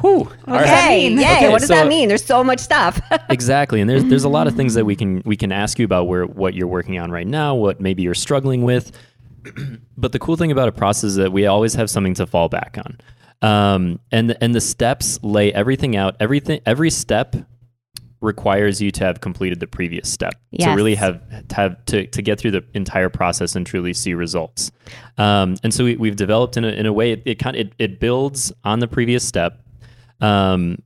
Whew. 0.00 0.24
What 0.24 0.58
does 0.58 0.66
that 0.66 0.84
Okay, 0.86 1.08
mean? 1.10 1.18
yay. 1.18 1.36
Okay, 1.36 1.48
what 1.50 1.60
does 1.60 1.68
so- 1.68 1.74
that 1.74 1.86
mean? 1.88 2.08
There's 2.08 2.24
so 2.24 2.42
much 2.42 2.58
stuff. 2.60 3.00
exactly 3.30 3.80
and 3.80 3.88
there's 3.88 4.04
there's 4.04 4.24
a 4.24 4.28
lot 4.28 4.46
of 4.46 4.54
things 4.54 4.74
that 4.74 4.84
we 4.84 4.96
can 4.96 5.22
we 5.24 5.36
can 5.36 5.52
ask 5.52 5.78
you 5.78 5.84
about 5.84 6.06
where 6.08 6.26
what 6.26 6.54
you're 6.54 6.66
working 6.68 6.98
on 6.98 7.10
right 7.10 7.26
now 7.26 7.54
what 7.54 7.80
maybe 7.80 8.02
you're 8.02 8.14
struggling 8.14 8.62
with 8.62 8.92
but 9.96 10.12
the 10.12 10.18
cool 10.18 10.36
thing 10.36 10.50
about 10.50 10.68
a 10.68 10.72
process 10.72 11.04
is 11.04 11.14
that 11.16 11.32
we 11.32 11.46
always 11.46 11.74
have 11.74 11.88
something 11.90 12.14
to 12.14 12.26
fall 12.26 12.48
back 12.48 12.78
on 12.78 12.98
um, 13.42 14.00
and 14.10 14.36
and 14.40 14.54
the 14.54 14.60
steps 14.60 15.18
lay 15.22 15.52
everything 15.52 15.96
out 15.96 16.16
everything 16.20 16.60
every 16.66 16.90
step 16.90 17.36
requires 18.24 18.80
you 18.80 18.90
to 18.90 19.04
have 19.04 19.20
completed 19.20 19.60
the 19.60 19.66
previous 19.66 20.10
step. 20.10 20.34
To 20.70 20.76
really 20.76 20.94
have 20.96 21.20
to 21.48 21.54
have 21.54 21.84
to, 21.86 22.06
to 22.06 22.22
get 22.22 22.40
through 22.40 22.52
the 22.52 22.64
entire 22.74 23.08
process 23.08 23.54
and 23.54 23.66
truly 23.66 23.92
see 23.92 24.14
results. 24.14 24.72
Um, 25.18 25.56
and 25.62 25.72
so 25.72 25.84
we, 25.84 25.96
we've 25.96 26.16
developed 26.16 26.56
in 26.56 26.64
a, 26.64 26.68
in 26.68 26.86
a 26.86 26.92
way 26.92 27.12
it, 27.12 27.22
it 27.24 27.38
kind 27.38 27.56
of 27.56 27.66
it, 27.66 27.72
it 27.78 28.00
builds 28.00 28.52
on 28.64 28.80
the 28.80 28.88
previous 28.88 29.26
step. 29.26 29.60
Um, 30.20 30.78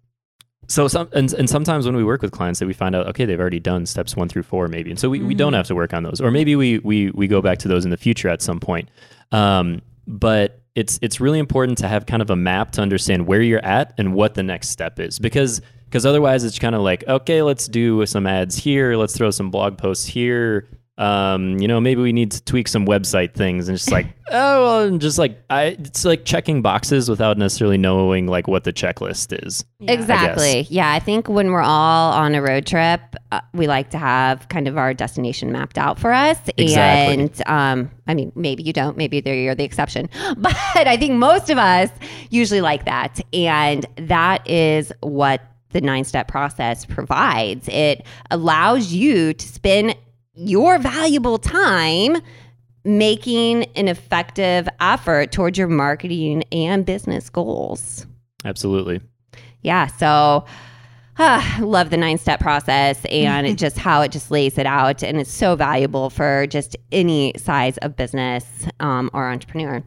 so 0.67 0.89
some 0.89 1.09
and, 1.13 1.33
and 1.33 1.49
sometimes 1.49 1.87
when 1.87 1.97
we 1.97 2.05
work 2.05 2.21
with 2.21 2.33
clients 2.33 2.59
that 2.61 2.67
we 2.67 2.75
find 2.75 2.95
out 2.95 3.07
okay 3.07 3.25
they've 3.25 3.41
already 3.41 3.61
done 3.61 3.87
steps 3.87 4.15
one 4.17 4.29
through 4.29 4.43
four 4.43 4.69
maybe. 4.69 4.91
And 4.91 4.99
so 4.99 5.09
we, 5.09 5.23
we 5.23 5.35
don't 5.35 5.55
have 5.55 5.67
to 5.69 5.75
work 5.75 5.95
on 5.95 6.03
those. 6.03 6.21
Or 6.21 6.31
maybe 6.31 6.57
we 6.57 6.79
we 6.81 7.11
we 7.13 7.27
go 7.27 7.41
back 7.41 7.59
to 7.59 7.69
those 7.69 7.85
in 7.85 7.91
the 7.91 7.97
future 7.97 8.29
at 8.29 8.43
some 8.43 8.61
point. 8.61 8.91
Um, 9.33 9.81
but 10.07 10.63
it's 10.75 10.99
it's 11.03 11.21
really 11.21 11.39
important 11.39 11.79
to 11.79 11.89
have 11.89 12.07
kind 12.07 12.23
of 12.23 12.31
a 12.31 12.37
map 12.37 12.71
to 12.73 12.81
understand 12.81 13.27
where 13.27 13.43
you're 13.43 13.65
at 13.65 13.95
and 13.99 14.15
what 14.15 14.35
the 14.35 14.43
next 14.43 14.69
step 14.69 15.01
is. 15.01 15.19
Because 15.19 15.61
because 15.89 16.05
otherwise 16.07 16.45
it's 16.45 16.59
kind 16.59 16.75
of 16.75 16.83
like 16.83 17.07
okay 17.09 17.43
let's 17.43 17.67
do 17.67 18.05
some 18.07 18.27
ads 18.27 18.57
here 18.57 18.97
let's 18.97 19.17
throw 19.17 19.31
some 19.31 19.51
blog 19.51 19.79
posts 19.79 20.07
here 20.07 20.69
um, 20.99 21.59
you 21.61 21.69
know, 21.69 21.81
maybe 21.81 22.03
we 22.03 22.13
need 22.13 22.33
to 22.33 22.43
tweak 22.43 22.67
some 22.67 22.85
website 22.85 23.33
things, 23.33 23.69
and 23.69 23.77
it's 23.77 23.85
just 23.85 23.93
like, 23.93 24.09
oh, 24.33 24.65
well, 24.65 24.81
and 24.83 25.01
just 25.01 25.17
like 25.17 25.41
I, 25.49 25.77
it's 25.79 26.05
like 26.05 26.25
checking 26.25 26.61
boxes 26.61 27.09
without 27.09 27.39
necessarily 27.39 27.79
knowing 27.79 28.27
like 28.27 28.49
what 28.49 28.65
the 28.65 28.73
checklist 28.73 29.47
is. 29.47 29.65
Exactly. 29.81 30.67
Yeah, 30.69 30.93
I 30.93 30.99
think 30.99 31.29
when 31.29 31.53
we're 31.53 31.63
all 31.63 32.13
on 32.13 32.35
a 32.35 32.43
road 32.43 32.67
trip, 32.67 33.01
uh, 33.31 33.41
we 33.55 33.69
like 33.69 33.91
to 33.91 33.99
have 33.99 34.49
kind 34.49 34.67
of 34.67 34.77
our 34.77 34.93
destination 34.93 35.53
mapped 35.53 35.79
out 35.79 36.01
for 36.01 36.13
us. 36.13 36.37
Exactly. 36.57 37.15
And 37.15 37.43
um, 37.47 37.91
I 38.09 38.15
mean, 38.15 38.33
maybe 38.35 38.65
you 38.65 38.73
don't. 38.73 38.97
Maybe 38.97 39.21
there 39.21 39.37
you're 39.37 39.55
the 39.55 39.65
exception. 39.65 40.11
But 40.37 40.57
I 40.75 40.97
think 40.97 41.15
most 41.15 41.49
of 41.49 41.59
us 41.59 41.91
usually 42.31 42.61
like 42.61 42.87
that, 42.87 43.21
and 43.33 43.87
that 43.97 44.49
is 44.51 44.93
what 45.01 45.43
the 45.71 45.81
nine 45.81 46.05
step 46.05 46.29
process 46.29 46.85
provides. 46.85 47.69
It 47.69 48.05
allows 48.31 48.93
you 48.93 49.35
to 49.35 49.49
spend 49.49 49.97
your 50.35 50.79
valuable 50.79 51.39
time 51.39 52.17
making 52.85 53.65
an 53.77 53.89
effective 53.89 54.69
effort 54.81 55.33
towards 55.33 55.59
your 55.59 55.69
marketing 55.69 56.45
and 56.53 56.87
business 56.87 57.29
goals. 57.29 58.07
Absolutely. 58.45 59.01
Yeah. 59.63 59.89
So 59.89 60.47
Ah, 61.21 61.59
love 61.61 61.91
the 61.91 61.97
nine 61.97 62.17
step 62.17 62.39
process 62.39 63.05
and 63.07 63.45
it 63.45 63.55
just 63.59 63.77
how 63.77 64.03
it 64.03 64.13
just 64.13 64.31
lays 64.31 64.57
it 64.57 64.67
out. 64.67 65.03
And 65.03 65.19
it's 65.21 65.33
so 65.33 65.57
valuable 65.57 66.11
for 66.11 66.47
just 66.47 66.77
any 66.93 67.33
size 67.37 67.77
of 67.79 67.97
business 67.97 68.45
um, 68.79 69.11
or 69.13 69.29
entrepreneur. 69.29 69.83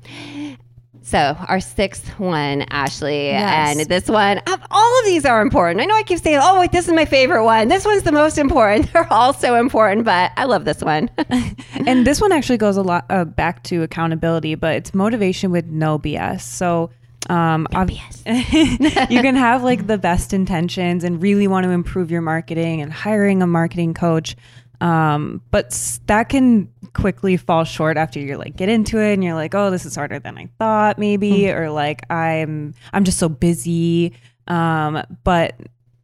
So, 1.04 1.36
our 1.48 1.60
sixth 1.60 2.08
one, 2.20 2.62
Ashley, 2.70 3.28
Yes. 3.30 3.78
and 3.80 3.90
this 3.90 4.08
one, 4.08 4.40
all 4.70 5.00
of 5.00 5.06
these 5.06 5.26
are 5.26 5.42
important. 5.42 5.82
I 5.82 5.86
know 5.86 5.96
I 5.96 6.04
keep 6.04 6.20
saying, 6.20 6.40
oh, 6.42 6.60
wait, 6.60 6.72
this 6.72 6.88
is 6.88 6.94
my 6.94 7.06
favorite 7.06 7.44
one. 7.44 7.70
This 7.70 7.86
one's 7.86 8.04
the 8.04 8.12
most 8.12 8.38
important. 8.38 8.92
They're 8.94 9.12
all 9.12 9.34
so 9.34 9.56
important, 9.56 10.06
but 10.06 10.32
I 10.38 10.46
love 10.46 10.64
this 10.64 10.82
one. 10.82 11.10
and 11.88 12.06
this 12.06 12.22
one 12.22 12.32
actually 12.32 12.58
goes 12.58 12.78
a 12.78 12.84
lot 12.84 13.06
uh, 13.10 13.26
back 13.26 13.64
to 13.64 13.82
accountability, 13.82 14.54
but 14.56 14.76
it's 14.76 14.94
motivation 14.94 15.52
with 15.52 15.66
no 15.66 15.98
BS. 15.98 16.42
So, 16.42 16.92
um, 17.30 17.68
ob- 17.74 17.90
you 18.26 19.22
can 19.22 19.36
have 19.36 19.64
like 19.64 19.88
the 19.88 19.98
best 19.98 20.34
intentions 20.34 21.04
and 21.04 21.22
really 21.22 21.48
want 21.48 21.64
to 21.66 21.72
improve 21.72 22.12
your 22.12 22.22
marketing 22.22 22.82
and 22.82 22.94
hiring 22.94 23.42
a 23.42 23.48
marketing 23.48 23.94
coach. 23.96 24.36
Um, 24.82 25.42
but 25.52 26.00
that 26.08 26.30
can 26.30 26.68
quickly 26.94 27.38
fall 27.38 27.64
short 27.64 27.98
after 27.98 28.20
you're 28.20 28.38
like 28.38 28.56
get 28.58 28.68
into 28.68 29.00
it 29.00 29.14
and 29.14 29.24
you're 29.24 29.36
like, 29.36 29.54
oh, 29.54 29.70
this 29.70 29.86
is 29.86 29.96
harder 29.96 30.20
than 30.20 30.38
I 30.38 30.50
thought, 30.58 30.98
maybe, 30.98 31.50
or 31.52 31.70
like 31.70 32.02
I'm 32.12 32.74
I'm 32.92 33.04
just 33.04 33.20
so 33.20 33.30
busy. 33.30 34.14
Um, 34.48 35.04
but 35.24 35.56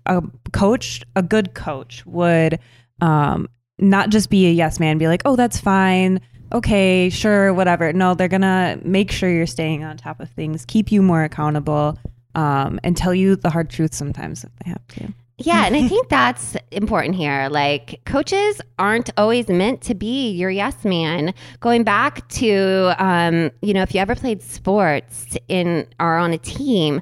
a 0.06 0.22
coach, 0.54 1.02
a 1.16 1.24
good 1.24 1.54
coach 1.56 2.06
would 2.06 2.60
um, 3.02 3.50
not 3.80 4.10
just 4.10 4.30
be 4.30 4.48
a 4.48 4.52
yes 4.52 4.80
man, 4.80 4.98
be 4.98 5.08
like, 5.08 5.24
oh, 5.26 5.36
that's 5.36 5.60
fine. 5.60 6.22
Okay, 6.54 7.10
sure, 7.10 7.54
whatever. 7.54 7.92
No, 7.92 8.14
they're 8.14 8.30
going 8.30 8.42
to 8.42 8.80
make 8.84 9.12
sure 9.12 9.30
you're 9.30 9.46
staying 9.46 9.84
on 9.84 9.98
top 9.98 10.22
of 10.22 10.30
things, 10.30 10.66
keep 10.66 10.92
you 10.92 11.02
more 11.02 11.24
accountable, 11.24 12.00
um, 12.36 12.80
and 12.84 12.96
tell 12.96 13.14
you 13.14 13.36
the 13.36 13.50
hard 13.50 13.70
truth 13.70 13.94
sometimes 13.94 14.44
if 14.46 14.52
they 14.64 14.70
have 14.70 14.88
to. 14.88 15.14
Yeah, 15.40 15.66
and 15.68 15.76
I 15.76 15.88
think 15.88 16.10
that's 16.10 16.56
important 16.72 17.16
here. 17.16 17.48
Like 17.50 18.02
coaches 18.06 18.60
aren't 18.80 19.10
always 19.18 19.48
meant 19.48 19.82
to 19.84 19.96
be 19.96 20.32
your 20.32 20.50
yes 20.50 20.84
man. 20.84 21.34
Going 21.60 21.84
back 21.84 22.28
to, 22.30 22.96
um, 22.98 23.52
you 23.62 23.74
know, 23.74 23.84
if 23.84 23.94
you 23.94 24.02
ever 24.02 24.16
played 24.16 24.42
sports 24.42 25.38
in 25.48 25.88
or 26.00 26.18
on 26.18 26.34
a 26.34 26.38
team, 26.38 27.02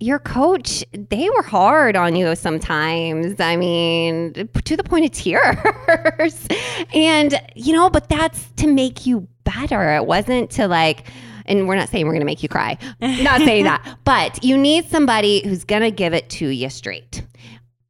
your 0.00 0.20
coach 0.20 0.84
they 0.92 1.28
were 1.28 1.42
hard 1.42 1.96
on 1.96 2.14
you 2.16 2.34
sometimes. 2.36 3.40
I 3.40 3.56
mean, 3.56 4.32
to 4.32 4.76
the 4.76 4.84
point 4.84 5.04
of 5.06 5.10
tears, 5.10 6.46
and 6.94 7.40
you 7.54 7.72
know, 7.72 7.90
but 7.90 8.08
that's 8.08 8.50
to 8.56 8.66
make 8.66 9.06
you 9.06 9.26
better. 9.44 9.94
It 9.96 10.06
wasn't 10.06 10.50
to 10.52 10.68
like. 10.68 11.08
And 11.46 11.66
we're 11.66 11.76
not 11.76 11.88
saying 11.88 12.04
we're 12.04 12.12
going 12.12 12.20
to 12.20 12.26
make 12.26 12.42
you 12.42 12.48
cry. 12.50 12.76
Not 13.00 13.40
saying 13.40 13.64
that. 13.64 14.00
But 14.04 14.44
you 14.44 14.58
need 14.58 14.84
somebody 14.90 15.40
who's 15.48 15.64
going 15.64 15.80
to 15.80 15.90
give 15.90 16.12
it 16.12 16.28
to 16.28 16.46
you 16.46 16.68
straight. 16.68 17.22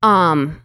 Um, 0.02 0.62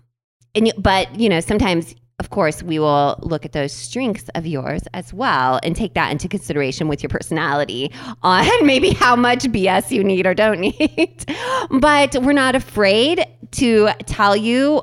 and 0.56 0.72
but 0.78 1.20
you 1.20 1.30
know, 1.30 1.40
sometimes, 1.40 1.96
of 2.20 2.30
course, 2.30 2.62
we 2.62 2.80
will 2.80 3.20
look 3.22 3.46
at 3.46 3.54
those 3.54 3.74
strengths 3.74 4.30
of 4.36 4.46
yours 4.46 4.84
as 4.94 5.14
well 5.14 5.60
and 5.64 5.76
take 5.76 5.94
that 5.96 6.12
into 6.12 6.28
consideration 6.28 6.88
with 6.88 7.02
your 7.02 7.10
personality 7.10 7.92
on 8.24 8.48
maybe 8.66 8.92
how 8.92 9.16
much 9.16 9.44
BS 9.44 9.92
you 9.92 10.04
need 10.04 10.26
or 10.26 10.34
don't 10.34 10.60
need. 10.80 11.26
but 11.72 12.16
we're 12.22 12.34
not 12.34 12.56
afraid 12.56 13.26
to 13.52 13.90
tell 14.06 14.36
you, 14.36 14.82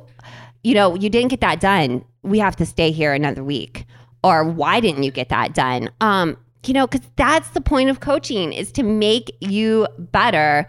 you 0.63 0.75
know, 0.75 0.95
you 0.95 1.09
didn't 1.09 1.29
get 1.29 1.41
that 1.41 1.61
done. 1.61 2.05
We 2.23 2.39
have 2.39 2.57
to 2.57 2.67
stay 2.67 2.91
here 2.91 3.13
another 3.13 3.45
week. 3.45 3.87
Or 4.23 4.45
why 4.45 4.81
didn't 4.81 5.03
you 5.03 5.11
get 5.11 5.31
that 5.31 5.55
done? 5.55 5.89
Um, 6.03 6.37
you 6.67 6.75
know, 6.75 6.87
because 6.87 7.09
that's 7.17 7.49
the 7.51 7.61
point 7.63 7.89
of 7.89 8.01
coaching 8.01 8.53
is 8.53 8.71
to 8.73 8.83
make 8.83 9.35
you 9.41 9.89
better 9.99 10.67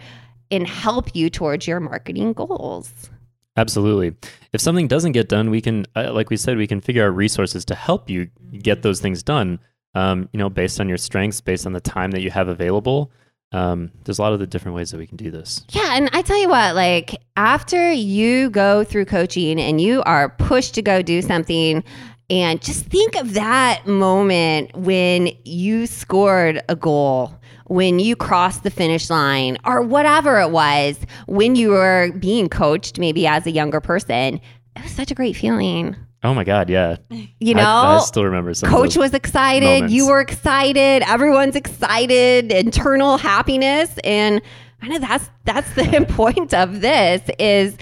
and 0.50 0.66
help 0.66 1.14
you 1.16 1.30
towards 1.30 1.68
your 1.68 1.82
marketing 1.82 2.32
goals. 2.32 3.11
Absolutely. 3.58 4.16
If 4.54 4.62
something 4.62 4.88
doesn't 4.88 5.12
get 5.12 5.28
done, 5.28 5.50
we 5.50 5.62
can, 5.62 5.86
uh, 5.96 6.14
like 6.14 6.30
we 6.30 6.38
said, 6.38 6.58
we 6.58 6.68
can 6.68 6.82
figure 6.82 7.06
out 7.06 7.16
resources 7.16 7.66
to 7.66 7.76
help 7.76 8.10
you 8.10 8.30
get 8.60 8.82
those 8.82 9.02
things 9.02 9.24
done. 9.24 9.60
Um, 9.94 10.30
you 10.32 10.38
know, 10.38 10.50
based 10.50 10.80
on 10.80 10.88
your 10.88 10.98
strengths, 10.98 11.42
based 11.42 11.66
on 11.66 11.74
the 11.74 11.82
time 11.82 12.12
that 12.12 12.22
you 12.22 12.32
have 12.32 12.48
available. 12.48 13.12
Um, 13.52 13.92
there's 14.06 14.20
a 14.20 14.22
lot 14.22 14.32
of 14.32 14.40
the 14.40 14.48
different 14.48 14.76
ways 14.76 14.92
that 14.92 14.98
we 14.98 15.06
can 15.06 15.18
do 15.18 15.30
this. 15.30 15.66
Yeah, 15.72 15.98
and 15.98 16.10
I 16.14 16.22
tell 16.22 16.40
you 16.40 16.48
what, 16.48 16.76
like 16.76 17.22
after 17.36 17.92
you 17.92 18.50
go 18.50 18.86
through 18.86 19.06
coaching 19.06 19.60
and 19.60 19.82
you 19.82 20.02
are 20.04 20.30
pushed 20.30 20.76
to 20.76 20.82
go 20.82 21.02
do 21.02 21.22
something, 21.22 21.84
and 22.30 22.62
just 22.62 22.86
think 22.86 23.18
of 23.18 23.34
that 23.34 23.86
moment 23.86 24.74
when 24.78 25.32
you 25.44 25.86
scored 25.86 26.62
a 26.70 26.78
goal, 26.78 27.34
when 27.72 28.00
you 28.00 28.18
crossed 28.18 28.64
the 28.64 28.70
finish 28.70 29.10
line, 29.10 29.58
or 29.64 29.82
whatever 29.82 30.42
it 30.42 30.52
was, 30.52 31.00
when 31.28 31.56
you 31.56 31.70
were 31.70 32.12
being 32.20 32.50
coached, 32.50 33.00
maybe 33.00 33.26
as 33.26 33.48
a 33.48 33.52
younger 33.52 33.80
person. 33.80 34.42
It 34.76 34.84
was 34.84 34.92
such 34.92 35.10
a 35.10 35.16
great 35.16 35.38
feeling. 35.38 35.96
Oh 36.22 36.34
my 36.34 36.44
God, 36.44 36.70
yeah. 36.70 36.98
You 37.40 37.56
know, 37.56 37.62
I, 37.62 37.96
I 37.96 38.00
still 38.00 38.26
remember 38.26 38.54
some. 38.54 38.70
Coach 38.70 38.98
was 38.98 39.14
excited. 39.14 39.66
moments. 39.66 39.94
You 39.94 40.08
were 40.08 40.20
excited. 40.20 41.02
Everyone's 41.08 41.56
excited. 41.56 42.52
Internal 42.52 43.18
happiness, 43.18 43.98
and 44.04 44.42
I 44.82 44.90
know 44.90 45.00
that's 45.00 45.30
that's 45.46 45.74
the 45.74 46.06
point 46.10 46.54
of 46.54 46.82
this 46.82 47.22
is 47.40 47.78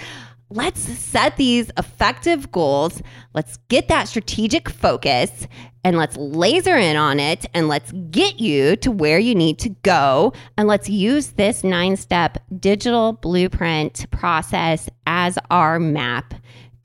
let's 0.49 0.81
set 0.81 1.37
these 1.37 1.71
effective 1.77 2.51
goals. 2.51 3.01
Let's 3.33 3.57
get 3.69 3.87
that 3.87 4.07
strategic 4.07 4.69
focus 4.69 5.47
and 5.83 5.97
let's 5.97 6.17
laser 6.17 6.75
in 6.75 6.97
on 6.97 7.19
it 7.19 7.45
and 7.53 7.67
let's 7.67 7.91
get 8.11 8.39
you 8.39 8.75
to 8.77 8.91
where 8.91 9.19
you 9.19 9.35
need 9.35 9.59
to 9.59 9.69
go. 9.83 10.33
And 10.57 10.67
let's 10.67 10.89
use 10.89 11.31
this 11.33 11.63
nine 11.63 11.95
step 11.95 12.37
digital 12.59 13.13
blueprint 13.13 14.09
process 14.11 14.89
as 15.07 15.37
our 15.49 15.79
map 15.79 16.33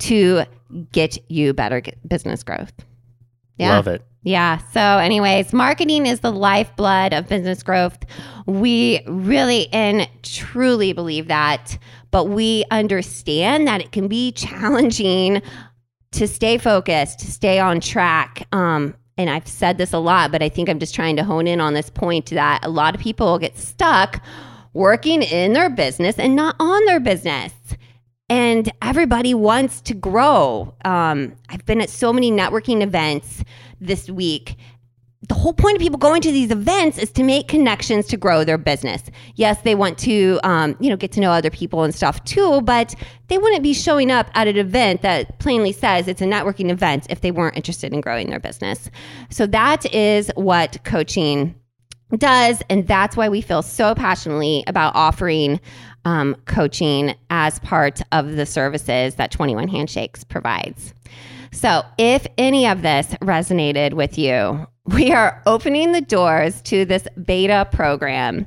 to 0.01 0.45
get 0.93 1.19
you 1.31 1.53
better 1.53 1.83
business 2.07 2.43
growth. 2.43 2.73
Love 3.71 3.89
it. 3.89 4.03
Yeah. 4.25 4.59
So, 4.73 4.81
anyways, 4.81 5.53
marketing 5.53 6.07
is 6.07 6.21
the 6.21 6.33
lifeblood 6.33 7.13
of 7.13 7.29
business 7.29 7.63
growth. 7.63 7.99
We 8.47 9.03
really 9.07 9.69
and 9.71 10.09
truly 10.23 10.95
believe 10.95 11.29
that, 11.29 11.79
but 12.11 12.25
we 12.25 12.65
understand 12.71 13.69
that 13.69 13.83
it 13.83 13.93
can 13.93 14.09
be 14.09 14.33
challenging 14.33 15.43
to 16.13 16.27
stay 16.27 16.57
focused, 16.57 17.19
to 17.21 17.31
stay 17.31 17.59
on 17.59 17.81
track. 17.81 18.49
Um, 18.53 18.95
and 19.19 19.29
I've 19.29 19.47
said 19.47 19.77
this 19.77 19.93
a 19.93 19.99
lot, 19.99 20.33
but 20.33 20.43
I 20.43 20.49
think 20.49 20.71
I'm 20.71 20.79
just 20.79 20.95
trying 20.95 21.17
to 21.17 21.25
hone 21.25 21.47
in 21.47 21.61
on 21.61 21.75
this 21.75 21.91
point 21.91 22.27
that 22.31 22.65
a 22.65 22.71
lot 22.71 22.95
of 22.95 23.01
people 23.01 23.39
get 23.39 23.59
stuck 23.59 24.25
working 24.73 25.23
in 25.23 25.53
their 25.53 25.69
business 25.69 26.19
and 26.19 26.35
not 26.35 26.57
on 26.59 26.85
their 26.87 26.99
business 26.99 27.53
and 28.35 28.73
everybody 28.83 29.33
wants 29.33 29.81
to 29.83 29.95
grow. 29.95 30.75
Um, 30.85 31.37
I've 31.51 31.65
been 31.67 31.81
at 31.81 31.89
so 31.89 32.13
many 32.13 32.33
networking 32.33 32.83
events 32.83 33.45
this 33.81 34.11
week. 34.11 34.57
The 35.29 35.37
whole 35.37 35.53
point 35.53 35.77
of 35.77 35.81
people 35.81 36.01
going 36.01 36.21
to 36.23 36.33
these 36.33 36.51
events 36.51 36.99
is 36.99 37.13
to 37.13 37.23
make 37.23 37.47
connections 37.47 38.09
to 38.09 38.17
grow 38.17 38.43
their 38.43 38.59
business. 38.59 39.05
Yes, 39.37 39.63
they 39.63 39.77
want 39.77 39.99
to, 39.99 40.41
um, 40.43 40.77
you 40.81 40.91
know, 40.91 40.97
get 40.97 41.13
to 41.13 41.21
know 41.21 41.31
other 41.31 41.49
people 41.49 41.85
and 41.85 41.95
stuff 41.95 42.25
too, 42.25 42.61
but 42.63 42.97
they 43.29 43.39
wouldn't 43.39 43.63
be 43.63 43.73
showing 43.73 44.11
up 44.11 44.27
at 44.35 44.49
an 44.49 44.57
event 44.57 45.03
that 45.03 45.39
plainly 45.39 45.71
says 45.71 46.09
it's 46.09 46.21
a 46.21 46.27
networking 46.27 46.71
event 46.71 47.07
if 47.11 47.21
they 47.21 47.31
weren't 47.31 47.57
interested 47.57 47.93
in 47.93 48.01
growing 48.01 48.31
their 48.31 48.41
business. 48.41 48.91
So 49.31 49.47
that 49.47 49.87
is 49.95 50.33
what 50.35 50.83
coaching 50.83 51.55
does. 52.17 52.63
And 52.69 52.87
that's 52.89 53.17
why 53.17 53.29
we 53.29 53.41
feel 53.41 53.63
so 53.63 53.95
passionately 53.95 54.65
about 54.67 54.97
offering 54.97 55.61
um, 56.05 56.37
coaching 56.47 57.15
as 57.31 57.59
part 57.61 58.03
of 58.13 58.37
the 58.37 58.47
services 58.47 59.15
that 59.17 59.31
21 59.31 59.69
Handshakes 59.69 60.25
provides. 60.25 60.95
So, 61.53 61.83
if 61.99 62.27
any 62.37 62.67
of 62.67 62.83
this 62.83 63.07
resonated 63.23 63.95
with 63.95 64.19
you, 64.19 64.67
we 64.87 65.13
are 65.13 65.41
opening 65.47 65.93
the 65.93 66.01
doors 66.01 66.61
to 66.63 66.85
this 66.85 67.07
beta 67.25 67.69
program. 67.73 68.47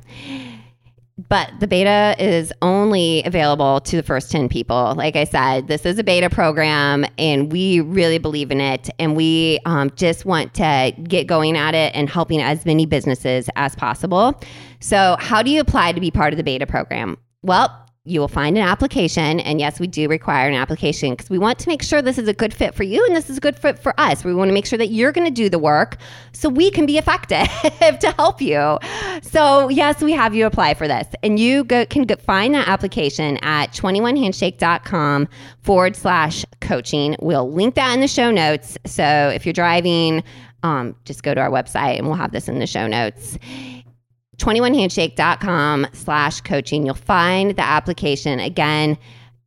But 1.28 1.50
the 1.58 1.66
beta 1.66 2.14
is 2.20 2.52
only 2.62 3.24
available 3.24 3.80
to 3.80 3.96
the 3.96 4.04
first 4.04 4.30
10 4.30 4.48
people. 4.48 4.94
Like 4.96 5.16
I 5.16 5.24
said, 5.24 5.66
this 5.66 5.84
is 5.84 5.98
a 5.98 6.04
beta 6.04 6.30
program 6.30 7.04
and 7.18 7.50
we 7.50 7.80
really 7.80 8.18
believe 8.18 8.52
in 8.52 8.60
it. 8.60 8.88
And 9.00 9.16
we 9.16 9.58
um, 9.64 9.90
just 9.96 10.24
want 10.24 10.54
to 10.54 10.94
get 11.02 11.26
going 11.26 11.56
at 11.56 11.74
it 11.74 11.92
and 11.96 12.08
helping 12.08 12.40
as 12.40 12.64
many 12.64 12.86
businesses 12.86 13.50
as 13.56 13.74
possible. 13.74 14.40
So, 14.78 15.16
how 15.18 15.42
do 15.42 15.50
you 15.50 15.60
apply 15.60 15.90
to 15.90 16.00
be 16.00 16.12
part 16.12 16.32
of 16.32 16.36
the 16.36 16.44
beta 16.44 16.68
program? 16.68 17.18
Well, 17.42 17.88
you 18.08 18.20
will 18.20 18.28
find 18.28 18.56
an 18.56 18.64
application. 18.64 19.40
And 19.40 19.60
yes, 19.60 19.78
we 19.78 19.86
do 19.86 20.08
require 20.08 20.48
an 20.48 20.54
application 20.54 21.10
because 21.10 21.28
we 21.28 21.38
want 21.38 21.58
to 21.58 21.68
make 21.68 21.82
sure 21.82 22.00
this 22.00 22.18
is 22.18 22.26
a 22.26 22.32
good 22.32 22.54
fit 22.54 22.74
for 22.74 22.82
you 22.82 23.04
and 23.06 23.14
this 23.14 23.28
is 23.28 23.36
a 23.36 23.40
good 23.40 23.56
fit 23.56 23.78
for 23.78 23.98
us. 24.00 24.24
We 24.24 24.34
want 24.34 24.48
to 24.48 24.54
make 24.54 24.64
sure 24.64 24.78
that 24.78 24.88
you're 24.88 25.12
going 25.12 25.26
to 25.26 25.34
do 25.34 25.50
the 25.50 25.58
work 25.58 25.98
so 26.32 26.48
we 26.48 26.70
can 26.70 26.86
be 26.86 26.96
effective 26.96 27.46
to 28.00 28.14
help 28.16 28.40
you. 28.40 28.78
So, 29.22 29.68
yes, 29.68 30.02
we 30.02 30.12
have 30.12 30.34
you 30.34 30.46
apply 30.46 30.74
for 30.74 30.88
this. 30.88 31.06
And 31.22 31.38
you 31.38 31.64
go, 31.64 31.84
can 31.84 32.04
go, 32.04 32.16
find 32.16 32.54
that 32.54 32.66
application 32.66 33.36
at 33.42 33.72
21handshake.com 33.72 35.28
forward 35.60 35.94
slash 35.94 36.44
coaching. 36.60 37.14
We'll 37.20 37.52
link 37.52 37.74
that 37.74 37.92
in 37.92 38.00
the 38.00 38.08
show 38.08 38.30
notes. 38.30 38.78
So, 38.86 39.04
if 39.04 39.44
you're 39.44 39.52
driving, 39.52 40.24
um, 40.62 40.96
just 41.04 41.22
go 41.22 41.34
to 41.34 41.40
our 41.40 41.50
website 41.50 41.98
and 41.98 42.06
we'll 42.06 42.16
have 42.16 42.32
this 42.32 42.48
in 42.48 42.58
the 42.58 42.66
show 42.66 42.86
notes. 42.86 43.38
21handshake.com 44.38 45.86
slash 45.92 46.40
coaching. 46.40 46.86
You'll 46.86 46.94
find 46.94 47.56
the 47.56 47.62
application. 47.62 48.40
Again, 48.40 48.96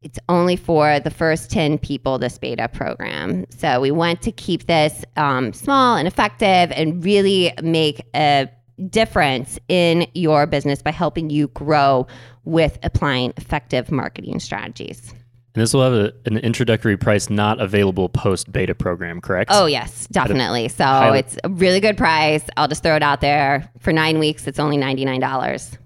it's 0.02 0.20
only 0.30 0.56
for 0.56 1.00
the 1.00 1.12
first 1.12 1.52
10 1.52 1.78
people, 1.78 2.18
this 2.18 2.38
beta 2.38 2.68
program. 2.68 3.46
So 3.50 3.80
we 3.80 3.92
want 3.92 4.22
to 4.24 4.32
keep 4.32 4.66
this 4.66 5.06
um, 5.16 5.54
small 5.54 5.96
and 5.96 6.08
effective 6.08 6.72
and 6.72 7.04
really 7.04 7.54
make 7.62 8.02
a 8.16 8.50
difference 8.90 9.60
in 9.70 10.08
your 10.14 10.48
business 10.48 10.82
by 10.82 10.92
helping 10.92 11.30
you 11.30 11.50
grow 11.50 12.08
with 12.46 12.80
applying 12.82 13.34
effective 13.38 13.92
marketing 13.92 14.40
strategies. 14.40 15.14
And 15.54 15.62
this 15.62 15.74
will 15.74 15.84
have 15.84 15.94
a, 15.94 16.14
an 16.26 16.38
introductory 16.38 16.96
price 16.96 17.30
not 17.30 17.60
available 17.60 18.08
post 18.08 18.52
beta 18.52 18.74
program, 18.74 19.20
correct? 19.20 19.52
Oh, 19.54 19.66
yes, 19.66 20.08
definitely. 20.08 20.70
So 20.70 20.86
highly- 20.86 21.20
it's 21.20 21.38
a 21.44 21.50
really 21.50 21.82
good 21.82 21.98
price. 21.98 22.44
I'll 22.56 22.70
just 22.70 22.84
throw 22.84 22.96
it 22.96 23.04
out 23.04 23.20
there. 23.22 23.70
For 23.80 23.92
nine 23.92 24.18
weeks, 24.20 24.48
it's 24.48 24.60
only 24.60 24.78
$99. 24.78 25.78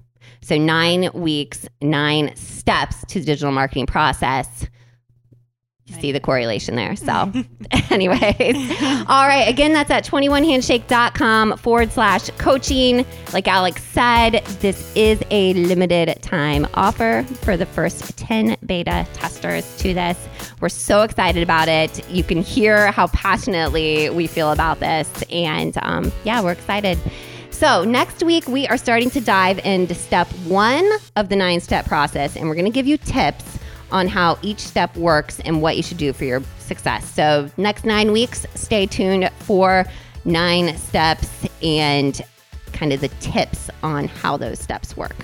So 0.42 0.58
nine 0.60 1.10
weeks, 1.16 1.68
nine 1.82 2.36
steps 2.36 3.04
to 3.08 3.20
the 3.20 3.26
digital 3.26 3.52
marketing 3.52 3.88
process. 3.88 4.68
You 5.88 6.02
see 6.02 6.12
the 6.12 6.20
correlation 6.20 6.76
there. 6.76 6.96
So, 6.96 7.32
anyways, 7.92 8.56
all 9.08 9.28
right. 9.28 9.46
Again, 9.48 9.72
that's 9.72 9.92
at 9.92 10.04
21handshake.com 10.04 11.58
forward 11.58 11.92
slash 11.92 12.32
coaching. 12.40 13.06
Like 13.34 13.48
Alex 13.48 13.84
said, 13.84 14.44
this 14.62 14.92
is 14.96 15.22
a 15.30 15.54
limited 15.54 16.20
time 16.24 16.68
offer 16.74 17.24
for 17.42 17.56
the 17.56 17.68
first 17.68 18.18
10 18.18 18.58
beta 18.66 19.06
testers 19.14 19.78
to 19.78 19.94
this. 19.94 20.18
We're 20.60 20.70
so 20.70 21.04
excited 21.04 21.44
about 21.44 21.68
it. 21.68 22.10
You 22.10 22.24
can 22.24 22.42
hear 22.42 22.92
how 22.92 23.06
passionately 23.08 24.10
we 24.10 24.26
feel 24.26 24.52
about 24.52 24.80
this. 24.80 25.24
And 25.30 25.78
um, 25.84 26.12
yeah, 26.24 26.42
we're 26.42 26.54
excited. 26.54 26.98
So, 27.52 27.84
next 27.84 28.24
week, 28.24 28.48
we 28.48 28.68
are 28.70 28.78
starting 28.78 29.12
to 29.12 29.22
dive 29.22 29.60
into 29.60 29.94
step 29.94 30.28
one 30.48 30.90
of 31.16 31.30
the 31.30 31.36
nine 31.36 31.60
step 31.62 31.86
process, 31.86 32.36
and 32.36 32.50
we're 32.50 32.56
going 32.56 32.66
to 32.66 32.72
give 32.72 32.88
you 32.88 32.98
tips 32.98 33.60
on 33.96 34.10
how 34.10 34.38
each 34.42 34.60
step 34.60 34.96
works 34.98 35.40
and 35.46 35.62
what 35.62 35.78
you 35.78 35.82
should 35.82 35.98
do 35.98 36.12
for 36.12 36.26
your 36.26 36.42
success. 36.60 37.10
So, 37.10 37.50
next 37.56 37.86
nine 37.86 38.12
weeks, 38.12 38.46
stay 38.54 38.86
tuned 38.86 39.30
for 39.40 39.86
nine 40.26 40.76
steps 40.78 41.48
and 41.64 42.22
kind 42.74 42.92
of 42.92 43.00
the 43.00 43.08
tips 43.22 43.70
on 43.84 44.10
how 44.10 44.36
those 44.36 44.60
steps 44.60 44.98
work. 44.98 45.16